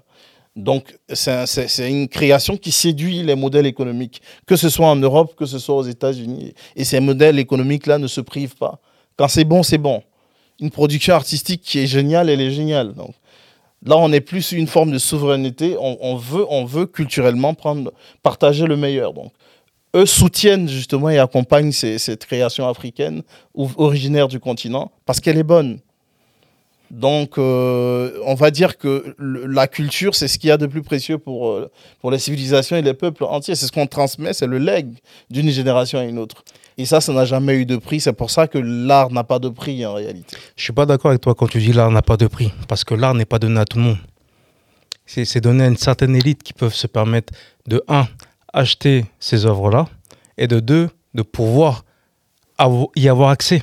Donc, 0.64 0.98
c'est 1.14 1.90
une 1.90 2.08
création 2.08 2.58
qui 2.58 2.72
séduit 2.72 3.24
les 3.24 3.36
modèles 3.36 3.66
économiques, 3.66 4.22
que 4.46 4.56
ce 4.56 4.70
soit 4.70 4.88
en 4.88 4.96
Europe, 4.96 5.36
que 5.36 5.46
ce 5.46 5.60
soit 5.60 5.76
aux 5.76 5.84
États-Unis. 5.84 6.54
Et 6.76 6.84
ces 6.84 7.00
modèles 7.00 7.40
économiques-là 7.40 7.98
ne 7.98 8.08
se 8.08 8.22
privent 8.22 8.56
pas. 8.56 8.80
Quand 9.18 9.28
c'est 9.28 9.46
bon, 9.46 9.64
c'est 9.64 9.78
bon. 9.78 10.04
Une 10.60 10.72
production 10.72 11.14
artistique 11.14 11.62
qui 11.62 11.80
est 11.80 11.88
géniale, 11.88 12.30
elle 12.30 12.42
est 12.42 12.52
géniale. 12.52 12.94
Donc, 12.94 13.16
là, 13.86 13.98
on 13.98 14.12
est 14.12 14.22
plus 14.22 14.52
une 14.52 14.68
forme 14.68 14.92
de 14.92 14.98
souveraineté. 14.98 15.76
On, 15.80 16.16
veut, 16.16 16.46
on 16.50 16.66
veut 16.66 16.86
culturellement 16.86 17.56
partager 18.22 18.66
le 18.66 18.76
meilleur. 18.76 19.14
Donc, 19.14 19.32
eux 19.96 20.06
soutiennent 20.06 20.68
justement 20.68 21.10
et 21.10 21.18
accompagnent 21.18 21.72
cette 21.72 22.26
création 22.26 22.68
africaine 22.68 23.24
originaire 23.56 24.28
du 24.28 24.40
continent 24.40 24.92
parce 25.06 25.20
qu'elle 25.20 25.38
est 25.38 25.44
bonne. 25.44 25.80
Donc, 26.92 27.38
euh, 27.38 28.20
on 28.26 28.34
va 28.34 28.50
dire 28.50 28.78
que 28.78 29.16
la 29.20 29.68
culture, 29.68 30.16
c'est 30.16 30.28
ce 30.28 30.40
qu'il 30.40 30.48
y 30.48 30.52
a 30.52 30.58
de 30.58 30.66
plus 30.66 30.82
précieux 30.82 31.18
pour, 31.18 31.50
euh, 31.50 31.70
pour 32.02 32.10
les 32.10 32.18
civilisations 32.18 32.76
et 32.76 32.82
les 32.82 32.94
peuples 32.94 33.24
entiers. 33.24 33.56
C'est 33.56 33.68
ce 33.68 33.72
qu'on 33.72 33.88
transmet, 33.88 34.34
c'est 34.34 34.48
le 34.48 34.58
legs 34.58 34.98
d'une 35.30 35.50
génération 35.50 36.00
à 36.00 36.04
une 36.04 36.18
autre. 36.18 36.44
Et 36.78 36.86
ça, 36.86 37.02
ça 37.02 37.14
n'a 37.14 37.26
jamais 37.26 37.56
eu 37.56 37.66
de 37.66 37.78
prix. 37.78 38.00
C'est 38.00 38.14
pour 38.14 38.32
ça 38.32 38.48
que 38.48 38.58
l'art 38.58 39.12
n'a 39.12 39.24
pas 39.24 39.40
de 39.40 39.50
prix 39.50 39.86
en 39.86 39.94
réalité. 39.94 40.38
Je 40.56 40.64
suis 40.64 40.74
pas 40.74 40.86
d'accord 40.86 41.12
avec 41.12 41.22
toi 41.22 41.36
quand 41.36 41.48
tu 41.48 41.60
dis 41.60 41.74
l'art 41.74 41.92
n'a 41.92 42.02
pas 42.02 42.18
de 42.18 42.28
prix. 42.28 42.52
Parce 42.68 42.84
que 42.84 42.96
l'art 42.96 43.14
n'est 43.14 43.26
pas 43.26 43.38
donné 43.38 43.60
à 43.60 43.66
tout 43.66 43.78
le 43.78 43.84
monde. 43.84 43.98
C'est 45.06 45.42
donné 45.42 45.64
à 45.64 45.68
une 45.68 45.78
certaine 45.78 46.16
élite 46.16 46.44
qui 46.44 46.54
peuvent 46.54 46.74
se 46.74 46.86
permettre 46.86 47.34
de, 47.68 47.84
un, 47.88 48.08
acheter 48.54 49.06
ces 49.20 49.46
œuvres-là, 49.46 49.88
et 50.38 50.48
de 50.48 50.60
deux, 50.60 50.90
de 51.16 51.22
pouvoir 51.22 51.84
y 52.96 53.10
avoir 53.10 53.30
accès. 53.30 53.62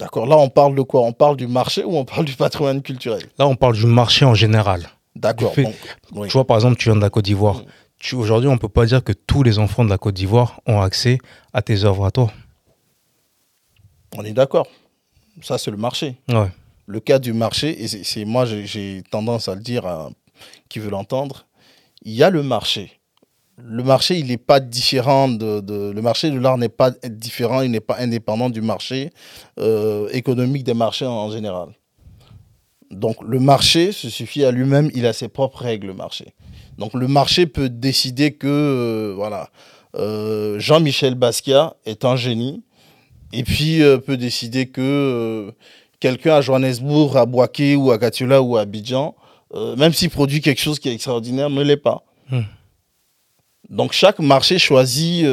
D'accord. 0.00 0.26
Là, 0.26 0.36
on 0.38 0.48
parle 0.48 0.74
de 0.74 0.82
quoi? 0.82 1.02
On 1.02 1.12
parle 1.12 1.36
du 1.36 1.46
marché 1.46 1.84
ou 1.84 1.96
on 1.96 2.04
parle 2.04 2.24
du 2.24 2.34
patrimoine 2.34 2.82
culturel? 2.82 3.22
Là, 3.38 3.46
on 3.46 3.54
parle 3.54 3.74
du 3.74 3.86
marché 3.86 4.24
en 4.24 4.34
général. 4.34 4.88
D'accord. 5.14 5.52
Tu 5.54 5.64
vois, 6.32 6.46
par 6.46 6.56
exemple, 6.56 6.76
tu 6.76 6.88
viens 6.88 6.96
de 6.96 7.02
la 7.02 7.10
Côte 7.10 7.26
d'Ivoire. 7.26 7.62
Mm. 8.12 8.16
Aujourd'hui, 8.16 8.48
on 8.48 8.54
ne 8.54 8.58
peut 8.58 8.68
pas 8.68 8.86
dire 8.86 9.04
que 9.04 9.12
tous 9.12 9.42
les 9.42 9.58
enfants 9.58 9.84
de 9.84 9.90
la 9.90 9.98
Côte 9.98 10.14
d'Ivoire 10.14 10.60
ont 10.66 10.80
accès 10.80 11.18
à 11.52 11.60
tes 11.60 11.84
œuvres 11.84 12.06
à 12.06 12.10
toi. 12.10 12.32
On 14.16 14.24
est 14.24 14.32
d'accord. 14.32 14.66
Ça, 15.42 15.58
c'est 15.58 15.70
le 15.70 15.76
marché. 15.76 16.16
Ouais. 16.28 16.50
Le 16.86 17.00
cas 17.00 17.18
du 17.18 17.32
marché, 17.32 17.82
et 17.82 17.86
c'est 17.86 18.24
moi, 18.24 18.46
j'ai 18.46 19.02
tendance 19.10 19.48
à 19.48 19.54
le 19.54 19.60
dire 19.60 19.86
à 19.86 20.10
qui 20.68 20.78
veut 20.78 20.90
l'entendre, 20.90 21.46
il 22.02 22.14
y 22.14 22.22
a 22.22 22.30
le 22.30 22.42
marché 22.42 22.99
le 23.64 23.82
marché, 23.82 24.18
il 24.18 24.26
n'est 24.26 24.36
pas 24.36 24.60
différent 24.60 25.28
de, 25.28 25.92
Le 25.92 26.02
marché 26.02 26.30
de 26.30 26.38
l'art 26.38 26.58
n'est 26.58 26.68
pas 26.68 26.90
différent, 27.08 27.62
il 27.62 27.70
n'est 27.70 27.80
pas 27.80 27.96
indépendant 27.98 28.50
du 28.50 28.60
marché 28.60 29.10
euh, 29.58 30.08
économique 30.12 30.64
des 30.64 30.74
marchés 30.74 31.06
en, 31.06 31.30
général. 31.30 31.68
Donc 32.90 33.16
le 33.22 33.38
marché 33.38 33.92
se 33.92 34.10
suffit 34.10 34.44
à 34.44 34.50
lui-même, 34.50 34.90
il 34.94 35.06
a 35.06 35.12
ses 35.12 35.28
propres 35.28 35.62
règles, 35.62 35.88
le 35.88 35.94
marché. 35.94 36.34
Donc 36.78 36.94
le 36.94 37.06
marché 37.06 37.46
peut 37.46 37.68
décider 37.68 38.32
que, 38.32 38.48
euh, 38.48 39.12
voilà, 39.14 39.50
euh, 39.96 40.58
Jean-Michel 40.58 41.14
Basquiat 41.14 41.76
est 41.86 42.04
un 42.04 42.16
génie, 42.16 42.62
et 43.32 43.44
puis 43.44 43.80
peut 44.06 44.16
décider 44.16 44.66
que 44.66 45.52
quelqu'un 46.00 46.36
à 46.36 46.40
Johannesburg, 46.40 47.16
à 47.16 47.26
Boaké 47.26 47.76
ou 47.76 47.92
à 47.92 47.98
Katula 47.98 48.42
ou 48.42 48.56
à 48.56 48.62
Abidjan, 48.62 49.14
même 49.76 49.92
s'il 49.92 50.10
produit 50.10 50.40
quelque 50.40 50.60
chose 50.60 50.80
qui 50.80 50.88
est 50.88 50.94
extraordinaire, 50.94 51.48
ne 51.48 51.62
l'est 51.62 51.76
pas. 51.76 52.02
Hmm. 52.28 52.42
Donc 53.70 53.92
chaque 53.92 54.18
marché 54.18 54.58
choisit, 54.58 55.24
euh, 55.24 55.28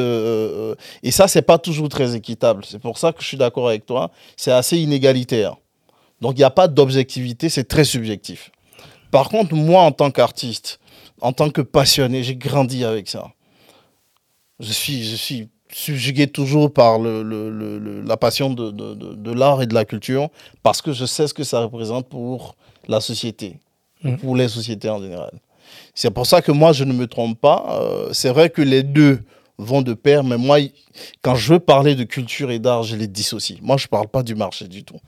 euh, 0.70 0.74
et 1.02 1.10
ça, 1.10 1.26
c'est 1.26 1.42
pas 1.42 1.58
toujours 1.58 1.88
très 1.88 2.14
équitable. 2.14 2.64
C'est 2.64 2.78
pour 2.78 2.96
ça 2.96 3.12
que 3.12 3.20
je 3.20 3.26
suis 3.26 3.36
d'accord 3.36 3.68
avec 3.68 3.84
toi, 3.84 4.12
c'est 4.36 4.52
assez 4.52 4.78
inégalitaire. 4.78 5.56
Donc 6.20 6.34
il 6.36 6.38
n'y 6.38 6.44
a 6.44 6.50
pas 6.50 6.68
d'objectivité, 6.68 7.48
c'est 7.48 7.64
très 7.64 7.84
subjectif. 7.84 8.50
Par 9.10 9.28
contre, 9.28 9.54
moi, 9.54 9.82
en 9.82 9.90
tant 9.90 10.12
qu'artiste, 10.12 10.78
en 11.20 11.32
tant 11.32 11.50
que 11.50 11.62
passionné, 11.62 12.22
j'ai 12.22 12.36
grandi 12.36 12.84
avec 12.84 13.08
ça. 13.08 13.32
Je 14.60 14.72
suis, 14.72 15.04
je 15.04 15.16
suis 15.16 15.48
subjugué 15.72 16.28
toujours 16.28 16.72
par 16.72 17.00
le, 17.00 17.22
la 18.06 18.16
passion 18.16 18.50
de, 18.50 18.70
de 18.70 19.32
l'art 19.32 19.62
et 19.62 19.66
de 19.66 19.74
la 19.74 19.84
culture, 19.84 20.28
parce 20.62 20.80
que 20.80 20.92
je 20.92 21.06
sais 21.06 21.26
ce 21.26 21.34
que 21.34 21.44
ça 21.44 21.60
représente 21.60 22.08
pour 22.08 22.54
la 22.86 23.00
société, 23.00 23.58
mmh. 24.02 24.16
pour 24.16 24.36
les 24.36 24.48
sociétés 24.48 24.90
en 24.90 25.00
général. 25.00 25.32
C'est 25.94 26.10
pour 26.10 26.26
ça 26.26 26.42
que 26.42 26.52
moi, 26.52 26.72
je 26.72 26.84
ne 26.84 26.92
me 26.92 27.06
trompe 27.06 27.40
pas. 27.40 27.80
Euh, 27.80 28.08
c'est 28.12 28.30
vrai 28.30 28.50
que 28.50 28.62
les 28.62 28.82
deux 28.82 29.20
vont 29.58 29.82
de 29.82 29.94
pair, 29.94 30.22
mais 30.22 30.38
moi, 30.38 30.58
quand 31.22 31.34
je 31.34 31.54
veux 31.54 31.58
parler 31.58 31.94
de 31.94 32.04
culture 32.04 32.50
et 32.50 32.58
d'art, 32.58 32.84
je 32.84 32.96
les 32.96 33.08
dissocie. 33.08 33.58
Moi, 33.60 33.76
je 33.76 33.86
ne 33.86 33.88
parle 33.88 34.08
pas 34.08 34.22
du 34.22 34.34
marché 34.34 34.68
du 34.68 34.84
tout. 34.84 34.98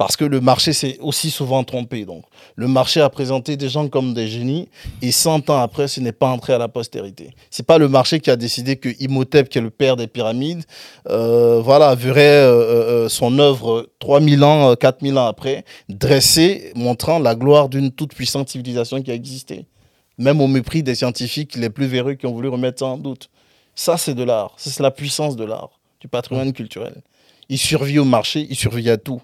Parce 0.00 0.16
que 0.16 0.24
le 0.24 0.40
marché 0.40 0.72
s'est 0.72 0.96
aussi 1.02 1.30
souvent 1.30 1.62
trompé. 1.62 2.06
Donc, 2.06 2.24
le 2.56 2.66
marché 2.68 3.02
a 3.02 3.10
présenté 3.10 3.58
des 3.58 3.68
gens 3.68 3.86
comme 3.88 4.14
des 4.14 4.28
génies 4.28 4.66
et 5.02 5.12
100 5.12 5.50
ans 5.50 5.58
après, 5.58 5.88
ce 5.88 6.00
n'est 6.00 6.10
pas 6.10 6.28
entré 6.28 6.54
à 6.54 6.58
la 6.58 6.68
postérité. 6.68 7.34
C'est 7.50 7.66
pas 7.66 7.76
le 7.76 7.86
marché 7.86 8.18
qui 8.18 8.30
a 8.30 8.36
décidé 8.36 8.76
que 8.76 8.88
Imhotep, 8.98 9.50
qui 9.50 9.58
est 9.58 9.60
le 9.60 9.68
père 9.68 9.96
des 9.96 10.06
pyramides, 10.06 10.64
euh, 11.10 11.60
voilà, 11.62 11.94
verrait 11.94 12.22
euh, 12.22 13.04
euh, 13.04 13.08
son 13.10 13.38
œuvre 13.38 13.90
3000 13.98 14.42
ans, 14.42 14.74
4000 14.74 15.18
ans 15.18 15.26
après, 15.26 15.66
dressée, 15.90 16.72
montrant 16.74 17.18
la 17.18 17.34
gloire 17.34 17.68
d'une 17.68 17.92
toute 17.92 18.14
puissante 18.14 18.48
civilisation 18.48 19.02
qui 19.02 19.10
a 19.10 19.14
existé. 19.14 19.66
Même 20.16 20.40
au 20.40 20.46
mépris 20.46 20.82
des 20.82 20.94
scientifiques 20.94 21.56
les 21.56 21.68
plus 21.68 21.86
véreux 21.86 22.14
qui 22.14 22.24
ont 22.24 22.32
voulu 22.32 22.48
remettre 22.48 22.78
ça 22.78 22.86
en 22.86 22.96
doute. 22.96 23.28
Ça, 23.74 23.98
c'est 23.98 24.14
de 24.14 24.22
l'art. 24.22 24.54
C'est 24.56 24.80
la 24.80 24.92
puissance 24.92 25.36
de 25.36 25.44
l'art, 25.44 25.78
du 26.00 26.08
patrimoine 26.08 26.54
culturel. 26.54 27.02
Il 27.50 27.58
survit 27.58 27.98
au 27.98 28.06
marché, 28.06 28.46
il 28.48 28.56
survit 28.56 28.88
à 28.88 28.96
tout. 28.96 29.20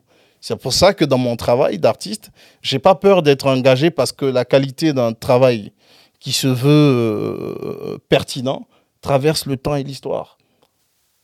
C'est 0.46 0.54
pour 0.54 0.72
ça 0.72 0.94
que 0.94 1.04
dans 1.04 1.18
mon 1.18 1.34
travail 1.34 1.80
d'artiste, 1.80 2.30
j'ai 2.62 2.78
pas 2.78 2.94
peur 2.94 3.24
d'être 3.24 3.48
engagé 3.48 3.90
parce 3.90 4.12
que 4.12 4.24
la 4.24 4.44
qualité 4.44 4.92
d'un 4.92 5.12
travail 5.12 5.72
qui 6.20 6.30
se 6.30 6.46
veut 6.46 6.68
euh, 6.70 7.98
pertinent 8.08 8.68
traverse 9.00 9.46
le 9.46 9.56
temps 9.56 9.74
et 9.74 9.82
l'histoire. 9.82 10.38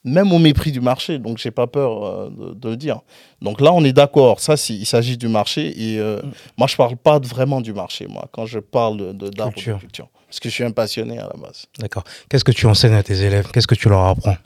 Même 0.02 0.32
au 0.32 0.40
mépris 0.40 0.72
du 0.72 0.80
marché, 0.80 1.20
donc 1.20 1.38
j'ai 1.38 1.52
pas 1.52 1.68
peur 1.68 2.04
euh, 2.04 2.30
de, 2.56 2.70
le 2.70 2.76
dire. 2.76 2.98
Donc 3.40 3.60
là, 3.60 3.72
on 3.72 3.84
est 3.84 3.92
d'accord. 3.92 4.40
Ça, 4.40 4.54
il 4.68 4.86
s'agit 4.86 5.16
du 5.16 5.28
marché. 5.28 5.72
Et 5.80 6.00
euh, 6.00 6.20
mm. 6.20 6.32
moi, 6.58 6.66
je 6.66 6.74
parle 6.74 6.96
pas 6.96 7.20
vraiment 7.20 7.60
du 7.60 7.72
marché, 7.72 8.08
moi, 8.08 8.28
quand 8.32 8.46
je 8.46 8.58
parle 8.58 9.16
de, 9.16 9.28
d'art 9.28 9.50
de, 9.50 9.54
culture. 9.54 10.08
Parce 10.26 10.40
que 10.40 10.48
je 10.48 10.54
suis 10.54 10.64
un 10.64 10.72
passionné 10.72 11.20
à 11.20 11.28
la 11.32 11.40
base. 11.40 11.66
D'accord. 11.78 12.02
Qu'est-ce 12.28 12.42
que 12.42 12.50
tu 12.50 12.66
enseignes 12.66 12.94
à 12.94 13.04
tes 13.04 13.22
élèves? 13.22 13.52
Qu'est-ce 13.52 13.68
que 13.68 13.76
tu 13.76 13.88
leur 13.88 14.04
apprends? 14.04 14.36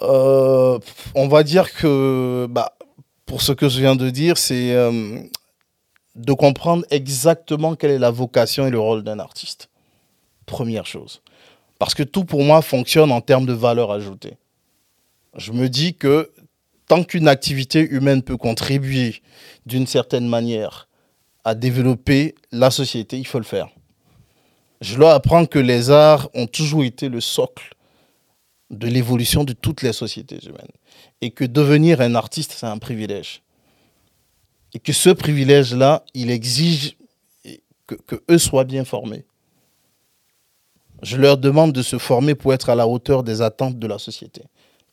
On 0.00 1.26
va 1.26 1.42
dire 1.42 1.74
que 1.74 2.46
bah, 2.48 2.77
pour 3.28 3.42
ce 3.42 3.52
que 3.52 3.68
je 3.68 3.78
viens 3.78 3.94
de 3.94 4.08
dire, 4.08 4.38
c'est 4.38 4.72
euh, 4.72 5.20
de 6.16 6.32
comprendre 6.32 6.84
exactement 6.90 7.76
quelle 7.76 7.90
est 7.92 7.98
la 7.98 8.10
vocation 8.10 8.66
et 8.66 8.70
le 8.70 8.80
rôle 8.80 9.04
d'un 9.04 9.18
artiste. 9.18 9.68
Première 10.46 10.86
chose. 10.86 11.20
Parce 11.78 11.94
que 11.94 12.02
tout 12.02 12.24
pour 12.24 12.42
moi 12.42 12.62
fonctionne 12.62 13.12
en 13.12 13.20
termes 13.20 13.44
de 13.44 13.52
valeur 13.52 13.92
ajoutée. 13.92 14.38
Je 15.36 15.52
me 15.52 15.68
dis 15.68 15.94
que 15.94 16.32
tant 16.88 17.04
qu'une 17.04 17.28
activité 17.28 17.80
humaine 17.80 18.22
peut 18.22 18.38
contribuer 18.38 19.20
d'une 19.66 19.86
certaine 19.86 20.26
manière 20.26 20.88
à 21.44 21.54
développer 21.54 22.34
la 22.50 22.70
société, 22.70 23.18
il 23.18 23.26
faut 23.26 23.38
le 23.38 23.44
faire. 23.44 23.68
Je 24.80 24.96
dois 24.96 25.12
apprendre 25.12 25.48
que 25.48 25.58
les 25.58 25.90
arts 25.90 26.30
ont 26.32 26.46
toujours 26.46 26.82
été 26.82 27.10
le 27.10 27.20
socle 27.20 27.74
de 28.70 28.86
l'évolution 28.86 29.44
de 29.44 29.52
toutes 29.52 29.82
les 29.82 29.92
sociétés 29.92 30.38
humaines. 30.44 30.72
Et 31.20 31.30
que 31.30 31.44
devenir 31.44 32.00
un 32.00 32.14
artiste, 32.14 32.54
c'est 32.56 32.66
un 32.66 32.78
privilège. 32.78 33.42
Et 34.74 34.78
que 34.78 34.92
ce 34.92 35.10
privilège-là, 35.10 36.04
il 36.14 36.30
exige 36.30 36.96
que, 37.86 38.22
eux 38.30 38.38
soient 38.38 38.64
bien 38.64 38.84
formés. 38.84 39.24
Je 41.02 41.16
leur 41.16 41.38
demande 41.38 41.72
de 41.72 41.82
se 41.82 41.96
former 41.96 42.34
pour 42.34 42.52
être 42.52 42.68
à 42.68 42.74
la 42.74 42.86
hauteur 42.86 43.22
des 43.22 43.40
attentes 43.40 43.78
de 43.78 43.86
la 43.86 43.98
société. 43.98 44.42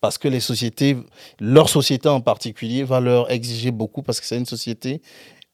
Parce 0.01 0.17
que 0.17 0.27
les 0.27 0.39
sociétés, 0.39 0.98
leur 1.39 1.67
société 1.67 2.08
en 2.08 2.22
particulier, 2.22 2.84
va 2.84 3.00
leur 3.00 3.32
exiger 3.32 3.72
beaucoup 3.72 4.03
parce 4.03 4.20
que 4.20 4.25
c'est 4.25 4.38
une 4.38 4.46
société 4.46 5.01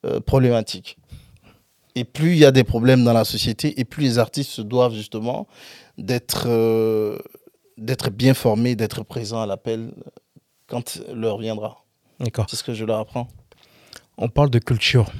euh, 0.05 0.19
problématique. 0.19 0.97
Et 1.95 2.03
plus 2.03 2.33
il 2.33 2.37
y 2.37 2.45
a 2.45 2.51
des 2.51 2.63
problèmes 2.63 3.03
dans 3.03 3.13
la 3.13 3.25
société, 3.25 3.79
et 3.79 3.85
plus 3.85 4.03
les 4.03 4.19
artistes 4.19 4.51
se 4.51 4.61
doivent 4.61 4.93
justement 4.93 5.47
d'être 5.97 6.45
euh, 6.47 7.17
d'être 7.81 8.09
bien 8.11 8.33
formés, 8.33 8.75
d'être 8.75 9.03
présents 9.03 9.41
à 9.41 9.45
l'appel 9.45 9.93
quand 10.67 11.01
l'heure 11.13 11.39
viendra. 11.39 11.83
D'accord. 12.19 12.45
C'est 12.49 12.55
ce 12.55 12.63
que 12.63 12.73
je 12.73 12.85
leur 12.85 12.99
apprends. 12.99 13.27
On 14.17 14.29
parle 14.29 14.51
de 14.51 14.59
culture. 14.59 15.11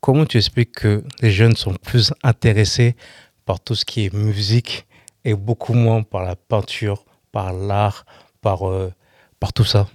Comment 0.00 0.24
tu 0.24 0.38
expliques 0.38 0.72
que 0.72 1.04
les 1.20 1.30
jeunes 1.30 1.56
sont 1.56 1.74
plus 1.74 2.12
intéressés 2.22 2.96
par 3.44 3.58
tout 3.60 3.74
ce 3.74 3.84
qui 3.84 4.04
est 4.04 4.14
musique 4.14 4.86
et 5.24 5.34
beaucoup 5.34 5.74
moins 5.74 6.02
par 6.02 6.22
la 6.22 6.36
peinture, 6.36 7.04
par 7.32 7.52
l'art, 7.52 8.06
par, 8.40 8.68
euh, 8.68 8.92
par 9.40 9.52
tout 9.52 9.64
ça? 9.64 9.88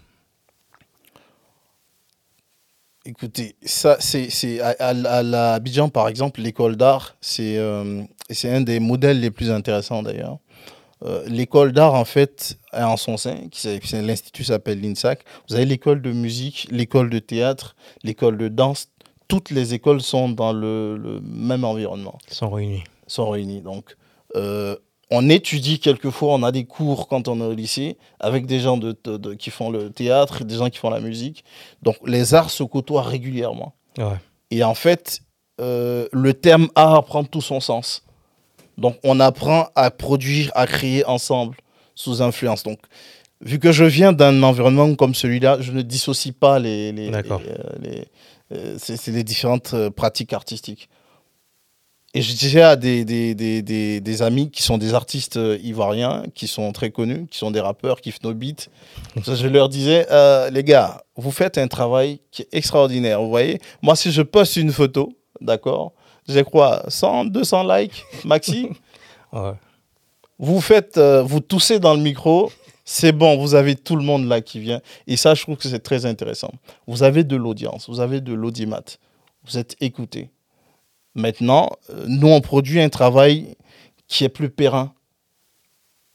Écoutez, 3.06 3.56
ça, 3.64 3.96
c'est 4.00 4.60
à, 4.60 4.76
à, 4.80 4.90
à 4.90 5.24
la 5.24 5.54
Abidjan, 5.54 5.88
par 5.88 6.10
exemple, 6.10 6.42
l'école 6.42 6.76
d'art, 6.76 7.16
c'est 7.22 7.58
euh, 7.58 8.04
un 8.44 8.62
des 8.62 8.82
modèles 8.82 9.22
les 9.22 9.32
plus 9.32 9.50
intéressants 9.50 10.04
d'ailleurs. 10.04 10.40
Euh, 11.04 11.24
l'école 11.28 11.74
d'art, 11.74 11.94
en 11.94 12.06
fait, 12.06 12.58
en 12.74 12.98
son 12.98 13.18
sein, 13.18 13.36
l'institut 13.94 14.44
s'appelle 14.44 14.82
l'INSAC. 14.82 15.24
Vous 15.48 15.56
avez 15.56 15.66
l'école 15.66 16.02
de 16.02 16.12
musique, 16.12 16.68
l'école 16.72 17.10
de 17.10 17.20
théâtre, 17.20 17.76
l'école 18.04 18.38
de 18.38 18.48
danse. 18.48 18.90
Toutes 19.28 19.52
les 19.52 19.74
écoles 19.74 20.02
sont 20.02 20.30
dans 20.30 20.54
le, 20.54 20.98
le 20.98 21.20
même 21.22 21.64
environnement. 21.64 22.18
Ils 22.30 22.34
sont 22.34 22.50
réunis. 22.50 22.84
Sont 23.08 23.30
réunis. 23.30 23.62
Donc, 23.62 23.96
euh, 24.36 24.76
on 25.12 25.30
étudie 25.30 25.80
quelquefois, 25.80 26.34
on 26.34 26.44
a 26.44 26.52
des 26.52 26.66
cours 26.66 27.08
quand 27.08 27.28
on 27.28 27.40
est 27.42 27.46
au 27.46 27.54
lycée 27.54 27.98
avec 28.20 28.46
des 28.46 28.60
gens 28.60 28.78
de, 28.78 28.98
de, 29.04 29.18
de, 29.18 29.34
qui 29.34 29.52
font 29.52 29.70
le 29.70 29.92
théâtre, 29.92 30.44
des 30.44 30.56
gens 30.56 30.70
qui 30.70 30.80
font 30.80 30.90
la 30.90 31.00
musique. 31.00 31.44
Donc, 31.84 31.96
les 32.06 32.34
arts 32.34 32.50
se 32.50 32.64
côtoient 32.64 33.04
régulièrement. 33.04 33.74
Ouais. 33.98 34.18
Et 34.52 34.64
en 34.64 34.74
fait, 34.74 35.22
euh, 35.62 36.08
le 36.12 36.34
terme 36.34 36.70
art 36.76 37.04
prend 37.06 37.24
tout 37.24 37.42
son 37.42 37.60
sens. 37.60 38.04
Donc, 38.78 38.98
on 39.04 39.20
apprend 39.20 39.70
à 39.76 39.90
produire, 39.92 40.52
à 40.56 40.68
créer 40.68 41.06
ensemble, 41.06 41.58
sous 41.96 42.22
influence. 42.22 42.64
Donc, 42.64 42.80
vu 43.42 43.60
que 43.60 43.72
je 43.72 43.84
viens 43.84 44.14
d'un 44.14 44.44
environnement 44.44 44.94
comme 44.96 45.16
celui-là, 45.16 45.58
je 45.62 45.72
ne 45.72 45.82
dissocie 45.82 46.34
pas 46.34 46.60
les, 46.60 46.92
les, 46.92 47.10
les, 47.10 47.22
les 47.82 48.06
euh, 48.54 48.78
les 49.08 49.24
différentes 49.24 49.74
euh, 49.74 49.90
pratiques 49.90 50.34
artistiques. 50.34 50.90
Et 52.14 52.22
je 52.22 52.34
disais 52.34 52.62
à 52.62 52.76
des, 52.76 53.04
des, 53.04 53.36
des, 53.36 53.62
des, 53.62 54.00
des 54.00 54.22
amis 54.22 54.50
qui 54.50 54.64
sont 54.64 54.78
des 54.78 54.94
artistes 54.94 55.38
euh, 55.38 55.60
ivoiriens, 55.62 56.24
qui 56.34 56.48
sont 56.48 56.72
très 56.72 56.90
connus, 56.90 57.28
qui 57.30 57.38
sont 57.38 57.52
des 57.52 57.60
rappeurs, 57.60 58.00
qui 58.00 58.12
font 58.12 58.20
nos 58.24 58.34
beats. 58.34 58.70
Je 59.18 59.48
leur 59.48 59.70
disais, 59.70 60.08
euh, 60.10 60.50
les 60.50 60.64
gars, 60.64 61.04
vous 61.16 61.32
faites 61.32 61.58
un 61.58 61.68
travail 61.68 62.20
qui 62.32 62.44
est 62.44 62.48
extraordinaire. 62.54 63.22
Vous 63.22 63.30
voyez, 63.30 63.60
moi, 63.82 63.96
si 63.96 64.12
je 64.12 64.22
poste 64.22 64.56
une 64.56 64.72
photo, 64.72 65.14
d'accord, 65.42 65.92
j'ai 66.28 66.44
quoi 66.44 66.84
100, 66.88 67.26
200 67.26 67.76
likes, 67.76 68.04
maxi 68.26 68.70
ouais. 69.34 69.54
Vous 70.40 70.62
faites, 70.62 70.98
euh, 70.98 71.24
vous 71.24 71.40
toussez 71.40 71.80
dans 71.80 71.96
le 71.96 72.02
micro, 72.02 72.52
c'est 72.86 73.12
bon, 73.12 73.38
vous 73.38 73.56
avez 73.56 73.76
tout 73.76 73.96
le 73.96 74.04
monde 74.04 74.28
là 74.28 74.40
qui 74.42 74.60
vient. 74.60 74.82
Et 75.08 75.18
ça, 75.18 75.34
je 75.34 75.42
trouve 75.42 75.58
que 75.58 75.68
c'est 75.68 75.80
très 75.80 76.06
intéressant. 76.06 76.52
Vous 76.86 77.04
avez 77.04 77.24
de 77.24 77.36
l'audience, 77.36 77.90
vous 77.90 78.00
avez 78.00 78.22
de 78.22 78.34
l'audimat, 78.34 78.84
vous 79.46 79.58
êtes 79.58 79.76
écouté. 79.82 80.30
Maintenant, 81.16 81.72
euh, 81.90 82.06
nous, 82.08 82.28
on 82.28 82.42
produit 82.42 82.80
un 82.80 82.90
travail 82.90 83.56
qui 84.08 84.24
est 84.24 84.30
plus 84.30 84.50
périn. 84.50 84.94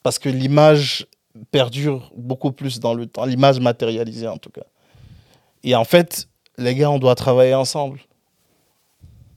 Parce 0.03 0.18
que 0.18 0.29
l'image 0.29 1.07
perdure 1.51 2.11
beaucoup 2.16 2.53
plus 2.53 2.81
dans 2.81 2.94
le 2.94 3.07
temps, 3.07 3.25
l'image 3.25 3.61
matérialisée 3.61 4.29
en 4.29 4.38
tout 4.38 4.51
cas. 4.51 4.64
Et 5.64 5.75
en 5.75 5.85
fait, 5.85 6.29
les 6.59 6.75
gars, 6.75 6.90
on 6.90 6.98
doit 6.98 7.14
travailler 7.14 7.55
ensemble. 7.55 8.01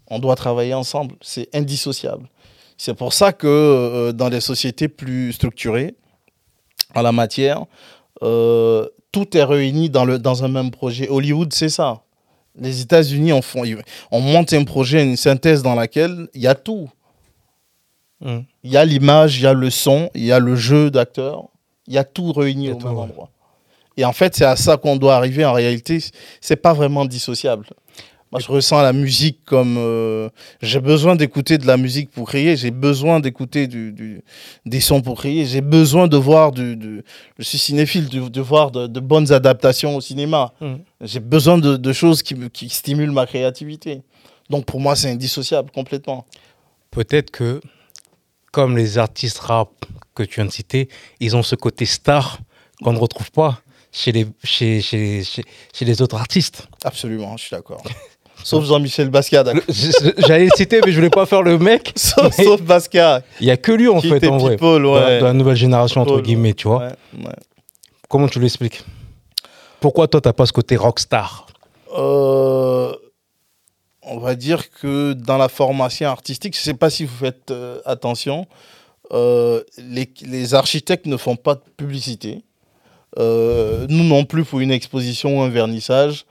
On 0.08 0.20
doit 0.20 0.36
travailler 0.36 0.74
ensemble. 0.74 1.16
C'est 1.22 1.54
indissociable. 1.56 2.30
C'est 2.78 2.94
pour 2.94 3.14
ça 3.14 3.34
que 3.34 3.48
euh, 3.48 4.12
dans 4.12 4.30
les 4.30 4.42
sociétés 4.42 4.88
plus 4.88 5.34
structurées, 5.34 5.96
en 6.94 7.02
la 7.02 7.12
matière, 7.12 7.66
euh, 8.24 8.88
tout 9.12 9.38
est 9.38 9.44
réuni 9.44 9.90
dans, 9.90 10.06
le, 10.06 10.20
dans 10.20 10.44
un 10.44 10.48
même 10.48 10.72
projet. 10.72 11.10
Hollywood, 11.10 11.54
c'est 11.54 11.70
ça. 11.70 12.02
Les 12.58 12.82
États-Unis, 12.82 13.34
on, 13.34 13.42
font, 13.42 13.64
on 14.12 14.20
monte 14.22 14.54
un 14.54 14.64
projet, 14.64 15.04
une 15.04 15.18
synthèse 15.18 15.62
dans 15.62 15.76
laquelle 15.76 16.28
il 16.34 16.42
y 16.42 16.48
a 16.48 16.56
tout. 16.56 16.90
Mm. 18.22 18.40
Il 18.64 18.72
y 18.72 18.78
a 18.78 18.86
l'image, 18.86 19.38
il 19.38 19.44
y 19.44 19.48
a 19.48 19.54
le 19.54 19.70
son, 19.70 20.10
il 20.16 20.26
y 20.26 20.32
a 20.32 20.40
le 20.40 20.56
jeu 20.56 20.90
d'acteur, 20.90 21.50
il 21.88 21.94
y 21.94 21.98
a 21.98 22.04
tout 22.04 22.32
réuni 22.32 22.72
au 22.72 22.76
tout, 22.76 22.88
même 22.88 22.96
ouais. 22.96 23.04
endroit. 23.04 23.30
Et 23.98 24.06
en 24.06 24.14
fait, 24.14 24.36
c'est 24.36 24.46
à 24.46 24.56
ça 24.56 24.78
qu'on 24.78 24.96
doit 24.98 25.16
arriver. 25.16 25.46
En 25.46 25.54
réalité, 25.54 26.04
c'est 26.42 26.56
pas 26.56 26.74
vraiment 26.74 27.06
dissociable. 27.06 27.68
Moi, 28.36 28.42
je 28.42 28.52
ressens 28.52 28.82
la 28.82 28.92
musique 28.92 29.46
comme 29.46 29.78
euh, 29.78 30.28
j'ai 30.62 30.82
besoin 30.82 31.16
d'écouter 31.16 31.58
de 31.58 31.66
la 31.66 31.78
musique 31.78 32.12
pour 32.12 32.28
créer, 32.28 32.58
j'ai 32.58 32.70
besoin 32.70 33.22
d'écouter 33.22 33.66
du, 33.68 33.94
du- 33.94 34.22
des 34.66 34.82
sons 34.82 35.02
pour 35.02 35.20
créer, 35.20 35.46
j'ai 35.46 35.62
besoin 35.62 36.10
de 36.10 36.18
voir 36.18 36.52
du, 36.52 36.76
du- 36.76 37.02
je 37.40 37.44
suis 37.46 37.58
cinéphile, 37.58 38.10
de, 38.10 38.28
de 38.28 38.42
voir 38.42 38.72
de, 38.72 38.88
de 38.88 39.00
bonnes 39.00 39.32
adaptations 39.32 39.96
au 39.96 40.02
cinéma. 40.02 40.52
Mm. 40.60 40.74
J'ai 41.00 41.22
besoin 41.22 41.58
de, 41.58 41.78
de 41.78 41.94
choses 41.94 42.24
qui, 42.24 42.36
stimulent 42.68 43.12
ma 43.12 43.26
créativité. 43.26 44.02
Donc 44.50 44.66
pour 44.66 44.82
moi, 44.82 44.98
c'est 44.98 45.10
indissociable 45.12 45.72
complètement. 45.72 46.26
Peut-être 46.92 47.32
que, 47.32 47.62
comme 48.52 48.76
les 48.76 48.98
artistes 48.98 49.38
rap 49.40 49.70
que 50.14 50.24
tu 50.24 50.42
viens 50.42 50.46
de 50.46 50.52
citer, 50.52 50.90
ils 51.22 51.38
ont 51.38 51.44
ce 51.44 51.56
côté 51.56 51.86
star 51.86 52.40
qu'on 52.84 52.92
ne 52.92 53.00
retrouve 53.00 53.32
pas 53.32 53.62
chez 53.94 54.12
les, 54.12 54.28
chez, 54.44 54.82
chez, 54.82 55.24
chez, 55.24 55.46
chez 55.74 55.86
les 55.86 56.02
autres 56.02 56.18
artistes. 56.18 56.68
Absolument, 56.84 57.38
je 57.38 57.44
suis 57.44 57.52
d'accord. 57.56 57.82
Sauf 58.46 58.64
Jean-Michel 58.66 59.10
Basquiat, 59.10 59.44
d'accord. 59.44 59.64
J'allais 60.20 60.46
le 60.46 60.52
citer, 60.56 60.80
mais 60.86 60.92
je 60.92 60.98
voulais 60.98 61.10
pas 61.10 61.26
faire 61.26 61.42
le 61.42 61.58
mec. 61.58 61.92
Sauf, 61.98 62.38
Mais- 62.38 62.44
sauf 62.44 62.62
Basquiat. 62.62 63.24
Il 63.42 63.48
y 63.48 63.52
a 63.52 63.58
que 63.58 63.72
lui, 63.72 63.88
en 63.88 64.00
Qui 64.00 64.10
fait, 64.10 64.18
était 64.18 64.28
en 64.28 64.38
vrai. 64.38 64.52
people, 64.56 64.86
ouais. 64.86 65.20
de 65.20 65.24
la 65.26 65.34
nouvelle 65.34 65.56
génération, 65.56 66.02
entre 66.02 66.22
guillemets, 66.22 66.54
tu 66.54 66.68
vois. 66.68 66.78
Ouais, 66.80 66.94
ouais. 67.26 67.34
Comment 68.08 68.28
tu 68.28 68.40
l'expliques? 68.40 68.84
Pourquoi 69.80 70.08
toi, 70.08 70.22
t'as 70.22 70.32
pas 70.34 70.46
ce 70.46 70.54
côté 70.54 70.76
rockstar? 70.76 71.48
Euh, 71.98 72.94
on 74.04 74.20
va 74.20 74.36
dire 74.36 74.70
que 74.70 75.14
dans 75.14 75.38
la 75.38 75.50
formation 75.50 76.08
artistique, 76.08 76.54
je 76.56 76.60
ne 76.60 76.64
sais 76.66 76.74
pas 76.76 76.92
si 76.92 77.06
vous 77.06 77.16
faites 77.16 77.50
euh, 77.50 77.80
attention, 77.86 78.46
euh, 79.12 79.64
les, 79.80 80.08
les 80.22 80.54
architectes 80.54 81.08
ne 81.08 81.18
font 81.18 81.36
pas 81.36 81.56
de 81.56 81.62
publicité. 81.78 82.44
Euh, 83.18 83.86
nous 83.90 84.04
non 84.04 84.26
plus 84.26 84.44
pour 84.44 84.60
une 84.60 84.72
exposition 84.72 85.40
ou 85.40 85.42
un 85.42 85.50
vernissage. 85.50 86.26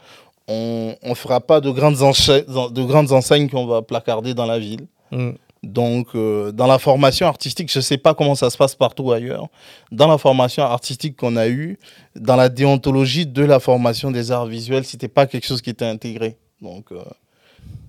On 0.47 0.95
ne 1.03 1.15
fera 1.15 1.41
pas 1.41 1.61
de 1.61 1.71
grandes, 1.71 2.03
enseignes, 2.03 2.45
de 2.47 2.83
grandes 2.83 3.13
enseignes 3.13 3.49
qu'on 3.49 3.67
va 3.67 3.83
placarder 3.83 4.35
dans 4.35 4.47
la 4.47 4.59
ville. 4.59 4.87
Mm. 5.11 5.31
Donc, 5.65 6.09
euh, 6.15 6.53
dans 6.53 6.67
la 6.67 6.79
formation 6.79 7.27
artistique, 7.27 7.73
je 7.73 7.79
ne 7.79 7.83
sais 7.83 7.97
pas 7.97 8.15
comment 8.15 8.35
ça 8.35 8.51
se 8.51 8.57
passe 8.57 8.75
partout 8.75 9.13
ailleurs. 9.13 9.47
Dans 9.91 10.07
la 10.07 10.19
formation 10.19 10.63
artistique 10.63 11.17
qu'on 11.17 11.37
a 11.37 11.49
eue, 11.49 11.79
dans 12.17 12.37
la 12.37 12.49
déontologie 12.49 13.27
de 13.27 13.43
la 13.43 13.61
formation 13.61 14.11
des 14.11 14.31
arts 14.31 14.47
visuels, 14.47 14.85
c'était 14.85 15.09
pas 15.09 15.27
quelque 15.27 15.47
chose 15.47 15.63
qui 15.63 15.71
était 15.71 15.87
intégré. 15.87 16.37
Donc, 16.61 16.93
euh, 16.93 17.03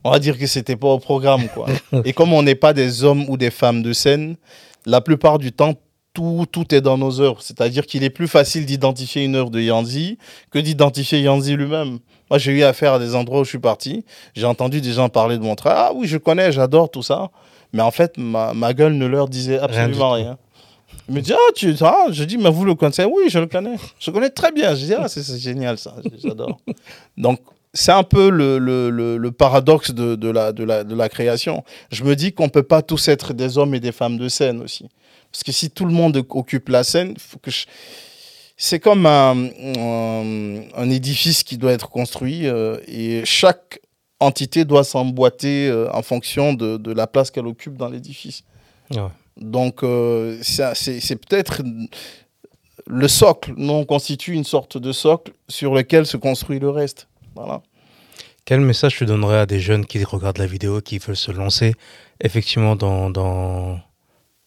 on 0.03 0.11
va 0.11 0.19
dire 0.19 0.37
que 0.37 0.47
c'était 0.47 0.75
pas 0.75 0.87
au 0.87 0.99
programme, 0.99 1.47
quoi. 1.49 1.67
Et 2.05 2.13
comme 2.13 2.31
on 2.33 2.43
n'est 2.43 2.55
pas 2.55 2.73
des 2.73 3.03
hommes 3.03 3.25
ou 3.27 3.37
des 3.37 3.51
femmes 3.51 3.83
de 3.83 3.91
scène, 3.91 4.37
la 4.85 5.01
plupart 5.01 5.37
du 5.37 5.51
temps, 5.51 5.73
tout, 6.13 6.45
tout 6.49 6.73
est 6.73 6.81
dans 6.81 6.97
nos 6.97 7.19
œuvres. 7.19 7.41
C'est-à-dire 7.41 7.85
qu'il 7.85 8.03
est 8.03 8.09
plus 8.09 8.27
facile 8.27 8.65
d'identifier 8.65 9.23
une 9.25 9.35
œuvre 9.35 9.49
de 9.49 9.59
Yanzi 9.59 10.17
que 10.49 10.59
d'identifier 10.59 11.19
Yanzi 11.19 11.55
lui-même. 11.55 11.99
Moi, 12.29 12.39
j'ai 12.39 12.51
eu 12.51 12.63
affaire 12.63 12.93
à 12.93 12.99
des 12.99 13.15
endroits 13.15 13.41
où 13.41 13.43
je 13.43 13.49
suis 13.49 13.59
parti. 13.59 14.03
J'ai 14.35 14.45
entendu 14.45 14.81
des 14.81 14.93
gens 14.93 15.09
parler 15.09 15.37
de 15.37 15.43
mon 15.43 15.55
travail. 15.55 15.85
Ah 15.87 15.93
oui, 15.95 16.07
je 16.07 16.17
connais, 16.17 16.51
j'adore 16.51 16.89
tout 16.89 17.03
ça. 17.03 17.29
Mais 17.73 17.81
en 17.81 17.91
fait, 17.91 18.17
ma, 18.17 18.53
ma 18.53 18.73
gueule 18.73 18.93
ne 18.93 19.05
leur 19.05 19.27
disait 19.27 19.59
absolument 19.59 20.09
tout. 20.09 20.13
rien. 20.13 20.37
Ils 21.07 21.15
me 21.15 21.21
disent, 21.21 21.35
ah, 21.37 21.51
tu, 21.55 21.75
ah, 21.81 22.07
je 22.09 22.23
dis, 22.23 22.37
mais 22.37 22.49
vous 22.49 22.65
le 22.65 22.73
connaissez? 22.73 23.05
Oui, 23.05 23.23
je 23.29 23.39
le 23.39 23.47
connais. 23.47 23.75
Je 23.99 24.09
le 24.09 24.13
connais 24.13 24.29
très 24.29 24.51
bien. 24.51 24.73
Je 24.75 24.85
dis, 24.85 24.93
ah, 24.93 25.07
c'est 25.07 25.37
génial 25.37 25.77
ça, 25.77 25.95
j'adore. 26.23 26.57
Donc, 27.17 27.39
c'est 27.73 27.91
un 27.91 28.03
peu 28.03 28.29
le, 28.29 28.57
le, 28.57 28.89
le, 28.89 29.31
paradoxe 29.31 29.91
de, 29.91 30.15
de, 30.15 30.29
la, 30.29 30.53
de, 30.53 30.63
la, 30.63 30.83
de 30.83 30.95
la 30.95 31.09
création. 31.09 31.63
Je 31.91 32.05
me 32.05 32.15
dis 32.15 32.31
qu'on 32.31 32.45
ne 32.45 32.49
peut 32.49 32.63
pas 32.63 32.81
tous 32.81 33.09
être 33.09 33.33
des 33.33 33.57
hommes 33.57 33.75
et 33.75 33.81
des 33.81 33.91
femmes 33.91 34.17
de 34.17 34.29
scène 34.29 34.61
aussi. 34.61 34.87
Parce 35.31 35.43
que 35.43 35.51
si 35.51 35.69
tout 35.69 35.83
le 35.83 35.91
monde 35.91 36.15
occupe 36.29 36.69
la 36.69 36.85
scène, 36.85 37.15
faut 37.19 37.39
que 37.39 37.51
c'est 38.57 38.79
comme 38.79 39.05
un, 39.05 39.49
un, 40.75 40.89
édifice 40.89 41.43
qui 41.43 41.57
doit 41.57 41.73
être 41.73 41.89
construit 41.89 42.47
euh, 42.47 42.79
et 42.87 43.23
chaque 43.25 43.79
entité 44.19 44.63
doit 44.63 44.83
s'emboîter 44.83 45.67
euh, 45.67 45.89
en 45.93 46.01
fonction 46.01 46.53
de, 46.53 46.77
de, 46.77 46.93
la 46.93 47.07
place 47.07 47.31
qu'elle 47.31 47.47
occupe 47.47 47.75
dans 47.75 47.89
l'édifice. 47.89 48.43
Donc, 49.37 49.83
euh, 49.83 50.37
c'est 50.41 51.15
peut-être 51.17 51.61
le 52.87 53.07
socle. 53.07 53.53
Nous, 53.57 53.73
on 53.73 53.85
constitue 53.85 54.33
une 54.33 54.45
sorte 54.45 54.77
de 54.77 54.91
socle 54.91 55.33
sur 55.49 55.73
lequel 55.73 56.05
se 56.05 56.17
construit 56.17 56.59
le 56.59 56.69
reste. 56.69 57.07
Voilà. 57.35 57.61
Quel 58.45 58.61
message 58.61 58.95
tu 58.95 59.05
donnerais 59.05 59.39
à 59.39 59.45
des 59.45 59.59
jeunes 59.59 59.85
qui 59.85 60.03
regardent 60.03 60.37
la 60.37 60.45
vidéo, 60.45 60.79
qui 60.79 60.99
veulent 60.99 61.15
se 61.15 61.31
lancer 61.31 61.73
effectivement 62.21 62.75
dans, 62.75 63.09
dans... 63.09 63.79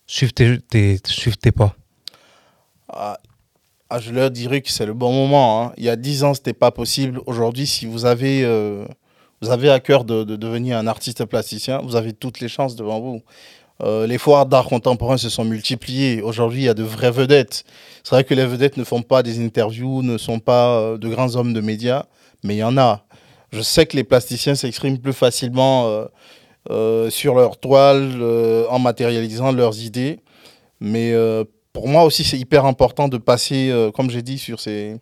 Suivre, 0.07 0.33
tes, 0.33 0.59
tes, 0.59 1.53
pas? 1.53 1.77
Ah, 2.89 3.19
ah, 3.91 3.99
Je 3.99 4.13
leur 4.13 4.31
dirais 4.31 4.61
que 4.61 4.71
c'est 4.71 4.87
le 4.87 4.95
bon 4.95 5.13
moment. 5.13 5.63
Hein. 5.63 5.73
Il 5.77 5.85
y 5.85 5.89
a 5.89 5.97
dix 5.97 6.25
ans, 6.25 6.35
ce 6.35 6.41
n'était 6.41 6.53
pas 6.53 6.71
possible. 6.71 7.21
Aujourd'hui, 7.27 7.67
si 7.67 7.87
vous 7.87 8.05
avez, 8.05 8.45
euh, 8.45 8.85
vous 9.41 9.51
avez 9.51 9.71
à 9.71 9.81
cœur 9.81 10.05
de, 10.05 10.25
de, 10.25 10.37
devenir 10.37 10.77
un 10.77 10.87
artiste 10.87 11.25
plasticien, 11.25 11.79
vous 11.79 11.97
avez 11.97 12.13
toutes 12.13 12.41
les 12.41 12.49
chances 12.49 12.77
devant 12.77 13.01
vous. 13.01 13.23
Euh, 13.81 14.07
les 14.07 14.19
foires 14.19 14.47
d'art 14.47 14.67
contemporain 14.67 15.17
se 15.17 15.29
sont 15.29 15.45
multipliées. 15.45 16.21
Aujourd'hui, 16.21 16.63
il 16.63 16.65
y 16.65 16.69
a 16.69 16.75
de 16.75 16.83
vraies 16.83 17.13
vedettes. 17.13 17.65
C'est 18.03 18.11
vrai 18.15 18.25
que 18.25 18.35
les 18.35 18.45
vedettes 18.45 18.77
ne 18.77 18.85
font 18.85 19.03
pas 19.03 19.23
des 19.23 19.43
interviews, 19.45 20.03
ne 20.03 20.19
sont 20.19 20.41
pas 20.41 20.79
euh, 20.79 20.99
de 20.99 21.09
grands 21.09 21.37
hommes 21.37 21.53
de 21.53 21.61
médias, 21.61 22.07
mais 22.43 22.57
il 22.57 22.59
y 22.59 22.65
en 22.65 22.77
a. 22.77 23.05
Je 23.53 23.63
sais 23.63 23.87
que 23.87 23.97
les 23.97 24.05
plasticiens 24.05 24.55
s'expriment 24.55 24.99
plus 24.99 25.15
facilement 25.15 26.05
sur 27.09 27.35
leur 27.35 27.57
toile 27.57 28.23
en 28.69 28.79
matérialisant 28.79 29.53
leurs 29.53 29.81
idées. 29.81 30.21
Mais 30.81 31.15
pour 31.79 31.87
moi 31.87 32.03
aussi, 32.03 32.25
c'est 32.25 32.37
hyper 32.37 32.65
important 32.65 33.07
de 33.07 33.19
passer, 33.19 33.73
comme 33.95 34.11
j'ai 34.11 34.23
dit, 34.23 34.37
sur 34.37 34.59
ces. 34.59 34.97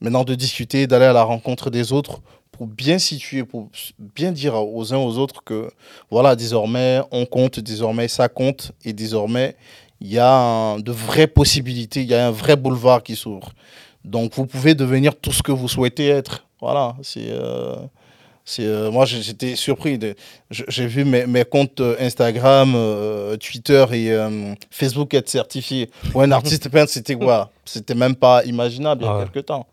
Maintenant, 0.00 0.24
de 0.24 0.34
discuter, 0.34 0.88
d'aller 0.88 1.04
à 1.04 1.12
la 1.12 1.22
rencontre 1.22 1.70
des 1.70 1.92
autres 1.92 2.20
pour 2.50 2.66
bien 2.66 2.98
situer, 2.98 3.44
pour 3.44 3.70
bien 3.98 4.32
dire 4.32 4.56
aux 4.56 4.92
uns 4.92 4.98
aux 4.98 5.16
autres 5.16 5.44
que, 5.44 5.70
voilà, 6.10 6.34
désormais, 6.34 7.00
on 7.12 7.24
compte, 7.24 7.60
désormais, 7.60 8.08
ça 8.08 8.28
compte, 8.28 8.72
et 8.84 8.92
désormais, 8.92 9.54
il 10.00 10.12
y 10.12 10.18
a 10.18 10.76
de 10.80 10.90
vraies 10.90 11.28
possibilités, 11.28 12.02
il 12.02 12.08
y 12.08 12.14
a 12.14 12.26
un 12.26 12.32
vrai 12.32 12.56
boulevard 12.56 13.04
qui 13.04 13.14
s'ouvre. 13.14 13.52
Donc, 14.04 14.34
vous 14.34 14.46
pouvez 14.46 14.74
devenir 14.74 15.14
tout 15.14 15.30
ce 15.30 15.40
que 15.40 15.52
vous 15.52 15.68
souhaitez 15.68 16.08
être. 16.08 16.44
Voilà, 16.60 16.96
c'est... 17.02 17.30
Euh, 17.30 17.76
euh, 18.60 18.90
moi, 18.90 19.04
j'étais 19.04 19.56
surpris. 19.56 19.98
J'ai 20.50 20.86
vu 20.86 21.04
mes, 21.04 21.26
mes, 21.26 21.44
comptes 21.44 21.80
Instagram, 21.98 22.72
euh, 22.74 23.36
Twitter 23.36 23.84
et 23.92 24.16
Facebook 24.70 25.14
être 25.14 25.28
certifiés. 25.28 25.90
Pour 26.12 26.22
un 26.22 26.32
artiste 26.32 26.68
peintre, 26.68 26.90
c'était 26.90 27.14
quoi? 27.16 27.50
C'était 27.64 27.94
même 27.94 28.16
pas 28.16 28.44
imaginable 28.44 29.02
il 29.02 29.06
y 29.06 29.08
a 29.08 29.18
ah 29.20 29.24
quelques 29.24 29.46
temps. 29.46 29.66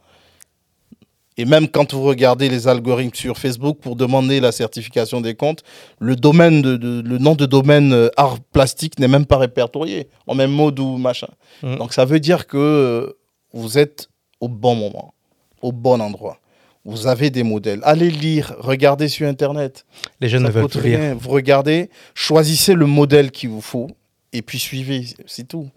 Et 1.40 1.46
même 1.46 1.70
quand 1.70 1.94
vous 1.94 2.04
regardez 2.04 2.50
les 2.50 2.68
algorithmes 2.68 3.16
sur 3.16 3.38
Facebook 3.38 3.78
pour 3.80 3.96
demander 3.96 4.42
la 4.42 4.52
certification 4.52 5.22
des 5.22 5.36
comptes, 5.36 5.64
le, 5.98 6.18
domaine 6.18 6.62
de, 6.62 7.02
le 7.02 7.18
nom 7.18 7.34
de 7.34 7.46
domaine 7.46 7.94
euh, 7.94 8.10
art 8.18 8.42
plastique 8.52 9.00
n'est 9.00 9.08
même 9.08 9.26
pas 9.26 9.38
répertorié 9.38 10.10
en 10.28 10.36
même 10.36 10.52
mode 10.52 10.78
ou 10.82 10.98
machin. 10.98 11.30
Mm. 11.64 11.78
Donc 11.78 11.94
ça 11.94 12.04
veut 12.04 12.20
dire 12.20 12.46
que 12.46 12.58
euh, 12.58 13.14
vous 13.54 13.78
êtes 13.78 14.10
au 14.42 14.50
bon 14.50 14.76
moment, 14.76 15.14
au 15.62 15.72
bon 15.72 16.02
endroit. 16.02 16.40
Vous 16.90 17.06
avez 17.06 17.30
des 17.30 17.44
modèles. 17.44 17.82
Allez 17.84 18.10
lire, 18.10 18.56
regardez 18.60 19.10
sur 19.10 19.28
Internet. 19.28 19.86
Les 20.20 20.28
jeunes 20.28 20.44
ne 20.44 20.50
veulent 20.50 20.68
plus 20.68 20.82
lire. 20.82 21.16
Vous 21.16 21.30
regardez, 21.30 21.90
choisissez 22.16 22.74
le 22.74 22.88
modèle 22.88 23.30
qu'il 23.30 23.50
vous 23.50 23.62
faut 23.62 23.90
et 24.34 24.42
puis 24.42 24.58
suivez, 24.58 25.06
c'est 25.28 25.48
tout. 25.48 25.70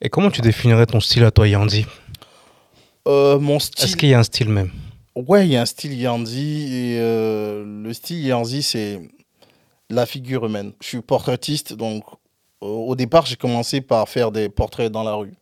Et 0.00 0.08
comment 0.10 0.30
tu 0.30 0.42
définirais 0.42 0.86
ton 0.86 1.00
style 1.00 1.24
à 1.24 1.30
toi, 1.30 1.48
Yandy? 1.48 1.86
Euh, 3.08 3.38
Mon 3.38 3.58
style. 3.58 3.84
Est-ce 3.84 3.96
qu'il 3.96 4.10
y 4.10 4.14
a 4.14 4.18
un 4.18 4.24
style 4.24 4.50
même? 4.50 4.70
Ouais, 5.14 5.46
il 5.46 5.52
y 5.52 5.56
a 5.56 5.62
un 5.62 5.66
style 5.66 5.92
et 5.92 6.06
euh, 6.98 7.64
le 7.64 7.92
style 7.92 8.24
Yanzi, 8.24 8.62
c'est 8.62 9.00
la 9.88 10.06
figure 10.06 10.46
humaine. 10.46 10.72
Je 10.82 10.88
suis 10.88 11.00
portraitiste, 11.00 11.74
donc 11.74 12.04
au 12.60 12.94
départ, 12.94 13.26
j'ai 13.26 13.36
commencé 13.36 13.80
par 13.80 14.08
faire 14.08 14.30
des 14.30 14.48
portraits 14.48 14.90
dans 14.90 15.02
la 15.02 15.14
rue. 15.14 15.34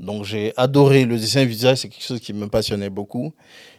Donc 0.00 0.24
j'ai 0.24 0.52
adoré 0.56 1.04
le 1.04 1.16
dessin 1.16 1.44
visuel, 1.44 1.76
c'est 1.76 1.88
quelque 1.88 2.04
chose 2.04 2.20
qui 2.20 2.32
me 2.32 2.48
passionnait 2.48 2.90
beaucoup. 2.90 3.32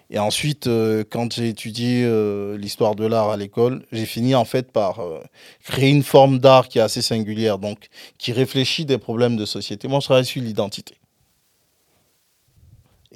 Et 0.10 0.20
ensuite, 0.20 0.68
euh, 0.68 1.04
quand 1.10 1.34
j'ai 1.34 1.50
étudié 1.50 2.04
euh, 2.06 2.58
l'histoire 2.58 2.96
de 2.96 3.06
l'art 3.06 3.30
à 3.30 3.38
l'école, 3.38 3.86
j'ai 3.91 4.06
fini 4.06 4.36
en 4.36 4.46
fait 4.46 4.72
par 4.72 5.02
créer 5.63 5.89
une 5.89 6.04
forme 6.04 6.39
d'art 6.39 6.68
qui 6.68 6.78
est 6.78 6.82
assez 6.82 7.02
singulière, 7.02 7.58
donc 7.58 7.88
qui 8.18 8.32
réfléchit 8.32 8.86
des 8.86 8.98
problèmes 8.98 9.36
de 9.36 9.46
société. 9.46 9.88
Moi, 9.88 10.00
je 10.00 10.06
travaille 10.06 10.26
sur 10.26 10.41
l'identité 10.41 10.96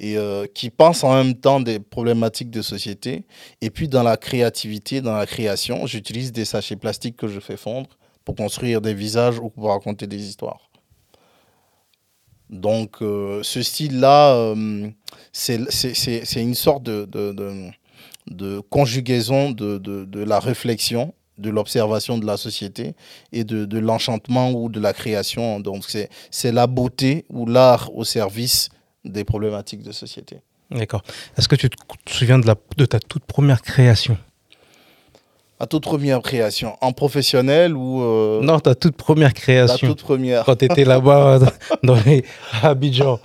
et 0.00 0.16
euh, 0.16 0.46
qui 0.52 0.70
pense 0.70 1.04
en 1.04 1.14
même 1.14 1.34
temps 1.34 1.60
des 1.60 1.78
problématiques 1.78 2.50
de 2.50 2.62
société. 2.62 3.24
Et 3.60 3.70
puis 3.70 3.86
dans 3.86 4.02
la 4.02 4.16
créativité, 4.16 5.02
dans 5.02 5.14
la 5.14 5.26
création, 5.26 5.86
j'utilise 5.86 6.32
des 6.32 6.46
sachets 6.46 6.76
plastiques 6.76 7.16
que 7.16 7.28
je 7.28 7.38
fais 7.38 7.58
fondre 7.58 7.90
pour 8.24 8.34
construire 8.34 8.80
des 8.80 8.94
visages 8.94 9.38
ou 9.38 9.50
pour 9.50 9.68
raconter 9.68 10.06
des 10.06 10.26
histoires. 10.26 10.69
Donc 12.50 12.96
euh, 13.00 13.40
ce 13.42 13.62
style-là, 13.62 14.34
euh, 14.34 14.90
c'est 15.32 16.42
une 16.42 16.54
sorte 16.54 16.82
de, 16.82 18.60
conjugaison 18.68 19.52
de, 19.52 20.24
la 20.24 20.40
réflexion 20.40 21.14
de 21.38 21.48
l'observation 21.48 22.18
de 22.18 22.26
la 22.26 22.36
société 22.36 22.94
et 23.32 23.44
de, 23.44 23.78
l'enchantement 23.78 24.50
ou 24.50 24.68
de 24.68 24.80
la 24.80 24.92
création. 24.92 25.60
Donc 25.60 25.84
c'est 26.30 26.52
la 26.52 26.66
beauté 26.66 27.24
ou 27.30 27.46
l'art 27.46 27.94
au 27.94 28.04
service 28.04 28.68
des 29.04 29.24
problématiques 29.24 29.82
de 29.82 29.92
société. 29.92 30.40
D'accord. 30.70 31.02
Est-ce 31.36 31.48
que 31.48 31.56
tu 31.56 31.70
te 31.70 31.76
souviens 32.06 32.38
de 32.38 32.84
ta 32.84 33.00
toute 33.00 33.24
première 33.24 33.62
création? 33.62 34.18
Ma 35.60 35.66
toute 35.66 35.84
première 35.84 36.22
création 36.22 36.76
En 36.80 36.92
professionnel 36.92 37.76
ou... 37.76 38.02
Euh, 38.02 38.40
non, 38.42 38.58
ta 38.58 38.74
toute 38.74 38.96
première 38.96 39.34
création. 39.34 39.88
Ta 39.88 39.94
toute 39.94 40.02
première. 40.02 40.44
Quand 40.44 40.56
tu 40.56 40.64
étais 40.64 40.84
là-bas 40.94 41.38
dans 41.82 41.96
les 42.06 42.24
Abidjan. 42.62 43.20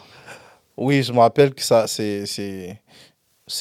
Oui, 0.78 1.02
je 1.02 1.14
me 1.14 1.20
rappelle 1.20 1.54
que 1.54 1.64
ça, 1.64 1.88
c'est... 1.88 2.26
c'est... 2.26 2.78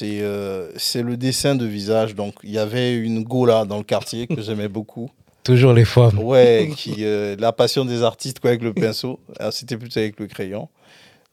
Euh, 0.03 0.71
le 0.95 1.17
dessin 1.17 1.55
de 1.55 1.65
visage. 1.67 2.15
Donc, 2.15 2.35
il 2.43 2.51
y 2.51 2.59
avait 2.59 2.97
une 2.97 3.23
gola 3.23 3.65
dans 3.65 3.79
le 3.79 3.85
quartier 3.85 4.27
que 4.27 4.43
j'aimais 4.43 4.69
beaucoup. 4.69 5.09
Toujours 5.45 5.73
les 5.73 5.85
femmes. 5.85 6.19
Ouais, 6.19 6.71
qui, 6.77 7.05
euh, 7.05 7.37
la 7.39 7.53
passion 7.53 7.85
des 7.85 8.03
artistes 8.03 8.41
quoi, 8.41 8.51
avec 8.51 8.63
le 8.63 8.75
pinceau. 8.75 9.21
C'était 9.51 9.77
plutôt 9.77 10.01
avec 10.01 10.19
le 10.19 10.27
crayon. 10.27 10.69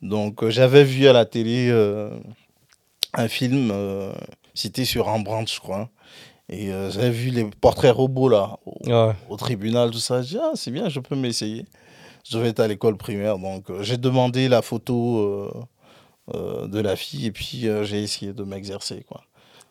Donc, 0.01 0.43
euh, 0.43 0.49
j'avais 0.49 0.84
vu 0.84 1.08
à 1.08 1.13
la 1.13 1.25
télé 1.25 1.69
euh, 1.69 2.10
un 3.13 3.27
film, 3.27 3.69
euh, 3.71 4.12
cité 4.54 4.86
sur 4.86 5.06
Rembrandt, 5.06 5.51
je 5.54 5.60
crois. 5.60 5.89
Et 6.51 6.67
j'avais 6.89 7.09
vu 7.11 7.29
les 7.29 7.45
portraits 7.61 7.93
robots 7.93 8.27
là, 8.27 8.57
au, 9.29 9.37
tribunal, 9.37 9.89
tout 9.89 9.99
ça. 9.99 10.21
J'ai 10.21 10.37
dit, 10.37 10.43
ah, 10.43 10.51
c'est 10.55 10.71
bien, 10.71 10.89
je 10.89 10.99
peux 10.99 11.15
m'essayer. 11.15 11.65
Je 12.29 12.37
devais 12.37 12.49
être 12.49 12.59
à 12.59 12.67
l'école 12.67 12.97
primaire, 12.97 13.39
donc 13.39 13.65
j'ai 13.81 13.97
demandé 13.97 14.49
la 14.49 14.61
photo 14.61 15.49
de 16.33 16.79
la 16.79 16.95
fille 16.97 17.27
et 17.27 17.31
puis 17.31 17.67
j'ai 17.83 18.03
essayé 18.03 18.33
de 18.33 18.43
m'exercer. 18.43 19.05
quoi. 19.07 19.21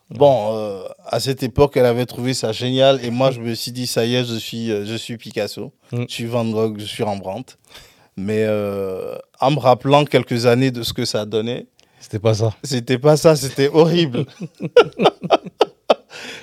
Bon, 0.09 0.85
à 1.05 1.21
cette 1.21 1.43
époque, 1.43 1.77
elle 1.77 1.85
avait 1.85 2.07
trouvé 2.07 2.33
ça 2.33 2.51
génial 2.53 3.05
et 3.05 3.11
moi, 3.11 3.31
je 3.31 3.41
me 3.41 3.55
suis 3.55 3.73
dit, 3.73 3.87
ça 3.87 4.07
y 4.07 4.15
est, 4.15 4.25
je 4.25 4.37
suis, 4.37 4.69
je 4.69 4.95
suis 4.97 5.19
Picasso, 5.19 5.75
mm. 5.93 6.05
je 6.09 6.15
suis 6.15 6.25
Van 6.25 6.47
Gogh, 6.47 6.79
je 6.79 6.87
suis 6.87 7.03
Rembrandt. 7.03 7.59
Mais 8.17 8.45
euh, 8.47 9.17
en 9.41 9.51
me 9.53 9.59
rappelant 9.59 10.05
quelques 10.05 10.47
années 10.47 10.71
de 10.71 10.83
ce 10.83 10.93
que 10.93 11.05
ça 11.05 11.25
donnait. 11.25 11.67
C'était 12.01 12.19
pas 12.19 12.35
ça. 12.35 12.55
C'était 12.63 12.99
pas 12.99 13.17
ça, 13.17 13.37
c'était 13.37 13.69
horrible. 13.69 14.27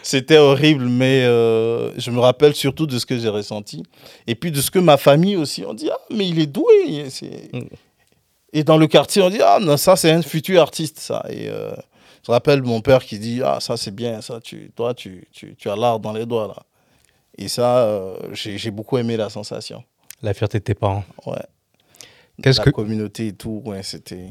c'était 0.07 0.37
horrible, 0.37 0.85
mais 0.85 1.25
euh, 1.25 1.91
je 1.99 2.11
me 2.11 2.19
rappelle 2.19 2.55
surtout 2.55 2.87
de 2.87 2.97
ce 2.97 3.05
que 3.05 3.19
j'ai 3.19 3.27
ressenti. 3.27 3.83
Et 4.25 4.35
puis 4.35 4.51
de 4.51 4.61
ce 4.61 4.71
que 4.71 4.79
ma 4.79 4.95
famille 4.95 5.35
aussi. 5.35 5.65
On 5.65 5.73
dit, 5.73 5.89
ah, 5.91 5.99
mais 6.09 6.29
il 6.29 6.39
est 6.39 6.47
doué. 6.47 7.09
Et 8.53 8.63
dans 8.63 8.77
le 8.77 8.87
quartier, 8.87 9.21
on 9.21 9.29
dit, 9.29 9.41
ah, 9.43 9.59
non, 9.59 9.75
ça, 9.75 9.97
c'est 9.97 10.09
un 10.09 10.21
futur 10.21 10.61
artiste, 10.61 10.99
ça. 10.99 11.25
Et 11.29 11.49
euh, 11.49 11.75
je 12.25 12.31
rappelle 12.31 12.63
mon 12.63 12.79
père 12.79 13.03
qui 13.03 13.19
dit, 13.19 13.41
ah, 13.43 13.57
ça, 13.59 13.75
c'est 13.75 13.93
bien, 13.93 14.21
ça, 14.21 14.39
tu, 14.39 14.71
toi, 14.73 14.93
tu, 14.93 15.27
tu, 15.33 15.55
tu 15.57 15.69
as 15.69 15.75
l'art 15.75 15.99
dans 15.99 16.13
les 16.13 16.25
doigts, 16.25 16.47
là. 16.47 16.63
Et 17.37 17.49
ça, 17.49 18.15
j'ai 18.31 18.71
beaucoup 18.71 18.97
aimé 18.97 19.17
la 19.17 19.29
sensation. 19.29 19.83
La 20.23 20.33
fierté 20.33 20.59
de 20.59 20.63
tes 20.63 20.73
parents. 20.73 21.03
Ouais. 21.25 21.35
Qu'est-ce 22.41 22.59
la 22.59 22.63
que... 22.63 22.69
communauté 22.69 23.27
et 23.27 23.33
tout, 23.33 23.61
ouais, 23.65 23.83
c'était... 23.83 24.29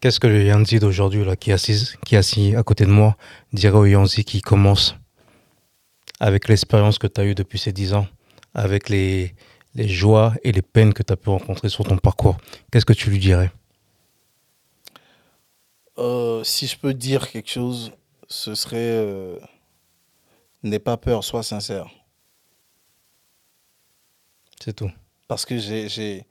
Qu'est-ce 0.00 0.20
que 0.20 0.26
le 0.26 0.44
Yanzi 0.44 0.78
d'aujourd'hui, 0.78 1.24
là, 1.24 1.36
qui 1.36 1.50
est, 1.50 1.54
assis, 1.54 1.94
qui 2.04 2.14
est 2.14 2.18
assis 2.18 2.54
à 2.54 2.62
côté 2.62 2.84
de 2.84 2.90
moi, 2.90 3.16
dirait 3.52 3.78
au 3.78 3.86
Yanzi 3.86 4.24
qui 4.24 4.40
commence 4.40 4.94
avec 6.20 6.48
l'expérience 6.48 6.98
que 6.98 7.06
tu 7.06 7.20
as 7.20 7.24
eue 7.24 7.34
depuis 7.34 7.58
ces 7.58 7.72
10 7.72 7.94
ans, 7.94 8.06
avec 8.54 8.88
les, 8.88 9.34
les 9.74 9.88
joies 9.88 10.34
et 10.42 10.52
les 10.52 10.62
peines 10.62 10.92
que 10.94 11.02
tu 11.02 11.12
as 11.12 11.16
pu 11.16 11.30
rencontrer 11.30 11.68
sur 11.68 11.84
ton 11.84 11.98
parcours? 11.98 12.36
Qu'est-ce 12.70 12.86
que 12.86 12.92
tu 12.92 13.10
lui 13.10 13.18
dirais? 13.18 13.50
Euh, 15.98 16.44
Si 16.44 16.66
je 16.66 16.78
peux 16.78 16.94
dire 16.94 17.30
quelque 17.30 17.50
chose, 17.50 17.92
ce 18.28 18.54
serait 18.54 18.76
euh, 18.78 19.38
n'aie 20.62 20.78
pas 20.78 20.96
peur, 20.96 21.24
sois 21.24 21.42
sincère. 21.42 21.86
C'est 24.62 24.74
tout. 24.74 24.90
Parce 25.28 25.44
que 25.44 25.58
j'ai- 25.58 26.24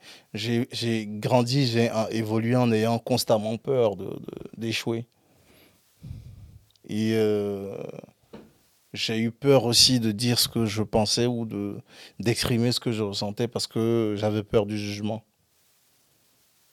grandi, 1.20 1.68
j'ai 1.68 1.90
évolué 2.12 2.56
en 2.56 2.72
ayant 2.72 2.98
constamment 2.98 3.58
peur 3.58 3.96
de- 3.98 4.06
de- 4.06 4.50
d'échouer. 4.58 5.06
Et 6.88 7.12
euh, 7.16 7.76
j'ai 8.94 9.18
eu 9.20 9.32
peur 9.32 9.66
aussi 9.66 10.00
de 10.00 10.12
dire 10.12 10.40
ce 10.40 10.48
que 10.48 10.66
je 10.66 10.82
pensais 10.84 11.26
ou 11.26 11.46
de 11.46 11.82
d'exprimer 12.20 12.72
ce 12.72 12.80
que 12.80 12.92
je 12.94 13.04
ressentais 13.04 13.48
parce 13.50 13.68
que 13.68 14.16
j'avais 14.18 14.44
peur 14.44 14.66
du 14.66 14.78
jugement. 14.78 15.24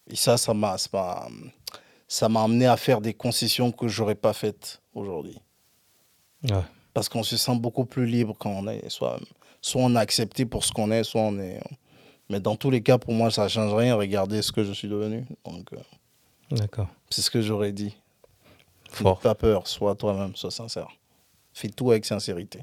Et 0.08 0.14
ça, 0.16 0.37
ça 0.37 0.54
m'a 0.54 0.76
ça 0.78 2.28
m'a- 2.28 2.42
amené 2.44 2.66
à 2.66 2.76
faire 2.76 3.00
des 3.00 3.14
concessions 3.14 3.72
que 3.72 3.88
j'aurais 3.88 4.14
pas 4.14 4.32
faites 4.35 4.80
aujourd'hui. 4.94 5.40
Ouais. 6.44 6.62
Parce 6.94 7.08
qu'on 7.08 7.22
se 7.22 7.37
sent 7.37 7.56
beaucoup 7.56 7.87
plus 7.87 8.06
libre 8.06 8.37
quand 8.38 8.50
on 8.50 8.68
est 8.68 8.88
soi-même. 8.90 9.24
Soit 9.61 9.80
on 9.82 9.96
est 9.96 9.98
accepté 9.98 10.44
pour 10.44 10.64
ce 10.64 10.72
qu'on 10.72 10.90
est, 10.92 11.02
soit 11.04 11.22
on 11.22 11.38
est. 11.40 11.58
Mais 12.33 12.40
dans 12.40 12.57
tous 12.57 12.71
les 12.71 12.81
cas, 12.81 12.97
pour 12.97 13.12
moi, 13.12 13.31
ça 13.31 13.45
ne 13.45 13.49
change 13.49 13.75
rien. 13.75 13.95
Regardez 13.95 14.40
ce 14.40 14.53
que 14.53 14.64
je 14.64 14.73
suis 14.73 14.88
devenu. 14.88 15.27
Donc, 15.45 15.71
euh, 15.75 15.77
D'accord. 16.51 16.88
c'est 17.11 17.21
ce 17.21 17.31
que 17.31 17.42
j'aurais 17.42 17.73
dit. 17.73 17.95
Fort. 18.90 19.18
N'aie 19.18 19.23
pas 19.23 19.35
peur, 19.35 19.68
sois 19.68 19.95
toi-même, 19.95 20.35
sois 20.35 20.51
sincère. 20.51 20.88
Fais 21.53 21.68
tout 21.68 21.90
avec 21.90 22.07
sincérité. 22.07 22.61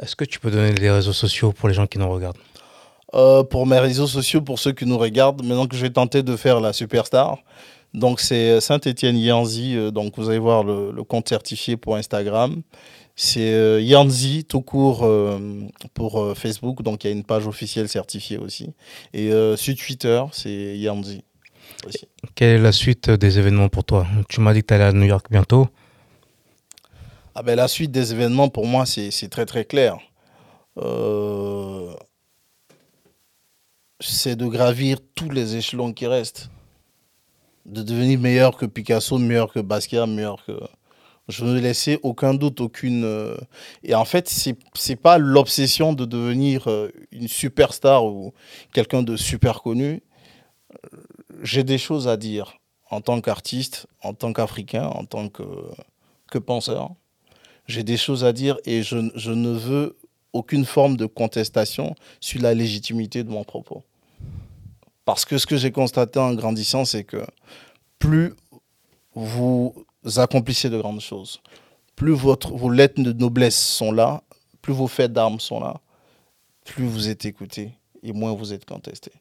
Est-ce 0.00 0.16
que 0.16 0.24
tu 0.24 0.40
peux 0.40 0.50
donner 0.50 0.72
les 0.72 0.90
réseaux 0.90 1.12
sociaux 1.12 1.52
pour 1.52 1.68
les 1.68 1.74
gens 1.74 1.86
qui 1.86 1.98
nous 1.98 2.10
regardent 2.10 2.38
Euh, 3.12 3.44
pour 3.44 3.66
mes 3.66 3.78
réseaux 3.78 4.06
sociaux, 4.06 4.40
pour 4.40 4.58
ceux 4.58 4.72
qui 4.72 4.86
nous 4.86 4.96
regardent, 4.96 5.44
maintenant 5.44 5.66
que 5.66 5.76
je 5.76 5.82
vais 5.82 5.90
tenter 5.90 6.22
de 6.22 6.34
faire 6.34 6.58
la 6.60 6.72
superstar, 6.72 7.36
donc 7.92 8.20
c'est 8.20 8.58
Saint-Étienne 8.62 9.18
Yanzi, 9.18 9.76
euh, 9.76 9.90
donc 9.90 10.16
vous 10.16 10.30
allez 10.30 10.38
voir 10.38 10.64
le, 10.64 10.92
le 10.92 11.04
compte 11.04 11.28
certifié 11.28 11.76
pour 11.76 11.96
Instagram. 11.96 12.62
C'est 13.14 13.52
euh, 13.52 13.80
Yanzi 13.80 14.44
tout 14.44 14.62
court 14.62 15.04
euh, 15.04 15.38
pour 15.94 16.20
euh, 16.20 16.34
Facebook, 16.34 16.82
donc 16.82 17.04
il 17.04 17.08
y 17.08 17.10
a 17.10 17.12
une 17.12 17.24
page 17.24 17.46
officielle 17.46 17.88
certifiée 17.88 18.38
aussi. 18.38 18.72
Et 19.12 19.30
sur 19.56 19.76
Twitter, 19.76 20.22
c'est 20.32 20.78
Yanzi 20.78 21.22
aussi. 21.86 22.06
Quelle 22.34 22.56
est 22.56 22.62
la 22.62 22.72
suite 22.72 23.10
des 23.10 23.38
événements 23.38 23.68
pour 23.68 23.84
toi? 23.84 24.06
Tu 24.28 24.40
m'as 24.40 24.54
dit 24.54 24.62
que 24.62 24.66
tu 24.66 24.74
allais 24.74 24.84
à 24.84 24.92
New 24.92 25.06
York 25.06 25.26
bientôt. 25.30 25.68
Ah 27.34 27.42
ben, 27.42 27.56
la 27.56 27.68
suite 27.68 27.90
des 27.90 28.12
événements, 28.12 28.48
pour 28.48 28.66
moi, 28.66 28.84
c'est 28.86 29.10
c'est 29.10 29.28
très 29.28 29.46
très 29.46 29.64
clair. 29.64 29.98
Euh, 30.78 31.94
c'est 34.00 34.36
de 34.36 34.46
gravir 34.46 34.98
tous 35.14 35.30
les 35.30 35.56
échelons 35.56 35.92
qui 35.92 36.06
restent. 36.06 36.50
De 37.64 37.82
devenir 37.82 38.18
meilleur 38.18 38.56
que 38.56 38.66
Picasso, 38.66 39.18
meilleur 39.18 39.52
que 39.52 39.60
Basquiat, 39.60 40.06
meilleur 40.06 40.44
que... 40.44 40.52
Je 41.28 41.44
ne 41.44 41.58
laissais 41.58 41.98
aucun 42.02 42.34
doute, 42.34 42.60
aucune... 42.60 43.04
euh, 43.04 43.36
Et 43.84 43.94
en 43.94 44.04
fait, 44.04 44.28
c'est 44.28 44.56
c'est 44.74 44.96
pas 44.96 45.18
l'obsession 45.18 45.92
de 45.92 46.04
devenir 46.04 46.68
euh, 46.68 46.90
une 47.12 47.28
superstar 47.28 48.04
ou 48.04 48.32
quelqu'un 48.72 49.02
de 49.02 49.16
super 49.16 49.62
connu. 49.62 50.02
J'ai 51.42 51.64
des 51.64 51.78
choses 51.78 52.08
à 52.08 52.16
dire 52.16 52.58
en 52.90 53.00
tant 53.00 53.20
qu'artiste, 53.20 53.86
en 54.02 54.14
tant 54.14 54.32
qu'Africain, 54.32 54.86
en 54.86 55.04
tant 55.04 55.28
que, 55.28 55.44
que 56.30 56.38
penseur 56.38 56.90
j'ai 57.66 57.82
des 57.84 57.96
choses 57.96 58.24
à 58.24 58.32
dire 58.32 58.58
et 58.64 58.82
je 58.82 58.96
ne 58.96 59.50
veux 59.50 59.96
aucune 60.32 60.64
forme 60.64 60.96
de 60.96 61.06
contestation 61.06 61.94
sur 62.20 62.40
la 62.42 62.54
légitimité 62.54 63.22
de 63.22 63.30
mon 63.30 63.44
propos. 63.44 63.82
Parce 65.04 65.24
que 65.24 65.38
ce 65.38 65.46
que 65.46 65.56
j'ai 65.56 65.72
constaté 65.72 66.18
en 66.18 66.34
grandissant, 66.34 66.84
c'est 66.84 67.04
que 67.04 67.24
plus 67.98 68.34
vous 69.14 69.74
accomplissez 70.16 70.70
de 70.70 70.78
grandes 70.78 71.00
choses, 71.00 71.40
plus 71.96 72.12
vos 72.12 72.70
lettres 72.70 73.00
de 73.02 73.12
noblesse 73.12 73.58
sont 73.58 73.92
là, 73.92 74.22
plus 74.60 74.72
vos 74.72 74.88
faits 74.88 75.12
d'armes 75.12 75.40
sont 75.40 75.60
là, 75.60 75.80
plus 76.64 76.86
vous 76.86 77.08
êtes 77.08 77.24
écouté 77.24 77.72
et 78.02 78.12
moins 78.12 78.32
vous 78.32 78.52
êtes 78.52 78.64
contesté. 78.64 79.12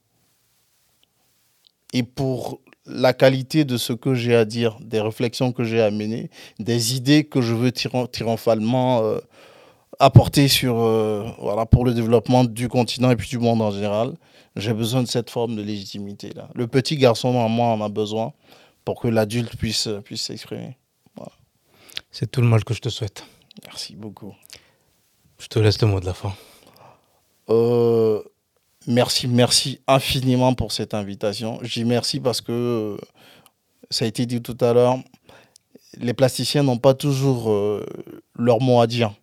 Et 1.94 2.04
pour 2.04 2.62
la 2.86 3.14
qualité 3.14 3.66
de 3.66 3.78
ce 3.78 3.94
que 3.94 4.16
j'ai 4.16 4.36
à 4.36 4.46
dire, 4.46 4.78
des 4.82 5.02
réflexions 5.02 5.52
que 5.52 5.64
j'ai 5.64 5.82
à 5.82 5.92
mener, 5.92 6.30
des 6.60 6.96
idées 6.96 7.26
que 7.26 7.42
je 7.42 7.54
veux 7.54 7.72
triomphalement 7.72 9.04
euh, 9.04 9.20
apporter 10.00 10.48
sur, 10.48 10.80
euh, 10.80 11.28
voilà, 11.40 11.66
pour 11.66 11.86
le 11.86 11.94
développement 11.94 12.44
du 12.44 12.70
continent 12.70 13.12
et 13.12 13.16
puis 13.16 13.30
du 13.30 13.38
monde 13.38 13.62
en 13.62 13.72
général, 13.72 14.14
j'ai 14.56 14.74
besoin 14.74 15.04
de 15.04 15.08
cette 15.08 15.30
forme 15.30 15.56
de 15.56 15.62
légitimité-là. 15.62 16.50
Le 16.56 16.68
petit 16.68 16.98
garçon 16.98 17.30
en 17.30 17.50
moi 17.50 17.68
en 17.68 17.82
a 17.82 17.90
besoin 17.90 18.34
pour 18.86 19.00
que 19.00 19.08
l'adulte 19.08 19.56
puisse 19.58 19.90
puisse 20.04 20.24
s'exprimer. 20.24 20.78
C'est 22.12 22.30
tout 22.30 22.42
le 22.42 22.48
mal 22.48 22.64
que 22.64 22.74
je 22.74 22.82
te 22.82 22.90
souhaite. 22.90 23.26
Merci 23.66 23.96
beaucoup. 23.96 24.36
Je 25.40 25.48
te 25.48 25.60
laisse 25.60 25.82
le 25.82 25.88
mot 25.88 26.00
de 26.00 26.06
la 26.06 26.14
fin. 26.14 26.34
Euh, 27.50 28.22
merci, 28.88 29.28
merci 29.28 29.80
infiniment 29.88 30.54
pour 30.54 30.72
cette 30.72 30.94
invitation. 30.94 31.60
Je 31.62 31.74
dis 31.74 31.86
merci 31.86 32.20
parce 32.20 32.42
que, 32.42 32.52
euh, 32.52 32.98
ça 33.90 34.06
a 34.06 34.08
été 34.08 34.26
dit 34.26 34.42
tout 34.42 34.58
à 34.62 34.74
l'heure, 34.74 35.00
les 35.98 36.14
plasticiens 36.14 36.64
n'ont 36.64 36.78
pas 36.78 36.94
toujours 36.94 37.50
euh, 37.50 37.86
leur 38.36 38.62
mot 38.62 38.82
à 38.82 38.88
dire. 38.88 39.14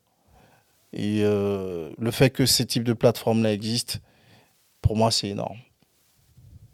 Et 0.93 1.21
euh, 1.23 1.91
le 1.99 2.11
fait 2.11 2.31
que 2.31 2.47
ce 2.47 2.63
type 2.63 2.85
de 2.85 2.93
plateforme-là 2.93 3.53
existe, 3.53 4.01
pour 4.83 4.97
moi, 4.97 5.11
c'est 5.11 5.29
énorme. 5.29 5.59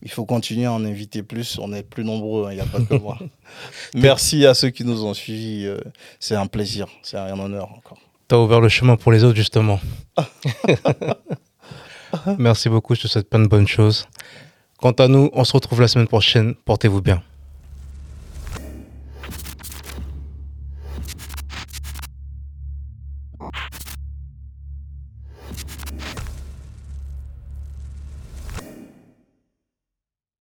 Il 0.05 0.11
faut 0.11 0.27
continuer 0.27 0.67
à 0.67 0.73
en 0.73 0.85
inviter 0.85 1.23
plus. 1.23 1.59
On 1.59 1.73
est 1.73 1.83
plus 1.83 2.05
nombreux, 2.05 2.47
hein, 2.47 2.53
il 2.53 2.57
n'y 2.57 2.61
a 2.61 2.67
pas 2.67 2.81
que 2.81 2.95
moi. 2.95 3.19
Merci 3.95 4.47
à 4.47 4.55
ceux 4.55 4.71
qui 4.71 4.85
nous 4.85 5.05
ont 5.05 5.15
suivis. 5.15 5.67
euh, 5.67 5.79
c'est 6.21 6.37
un 6.37 6.47
plaisir, 6.47 6.87
c'est 7.03 7.17
un 7.17 7.39
honneur 7.39 7.73
encore. 7.73 7.99
Tu 8.29 8.35
as 8.35 8.39
ouvert 8.39 8.61
le 8.61 8.69
chemin 8.69 8.97
pour 8.97 9.13
les 9.13 9.25
autres, 9.25 9.37
justement. 9.37 9.81
Merci 12.39 12.69
beaucoup, 12.69 12.95
je 12.95 13.03
te 13.03 13.09
souhaite 13.09 13.29
plein 13.29 13.41
de 13.41 13.49
bonnes 13.49 13.67
choses. 13.67 14.07
Quant 14.79 14.93
à 14.93 15.09
nous, 15.09 15.31
on 15.33 15.45
se 15.45 15.53
retrouve 15.53 15.81
la 15.81 15.89
semaine 15.89 16.09
prochaine. 16.09 16.55
Portez-vous 16.55 17.03
bien. 17.03 17.23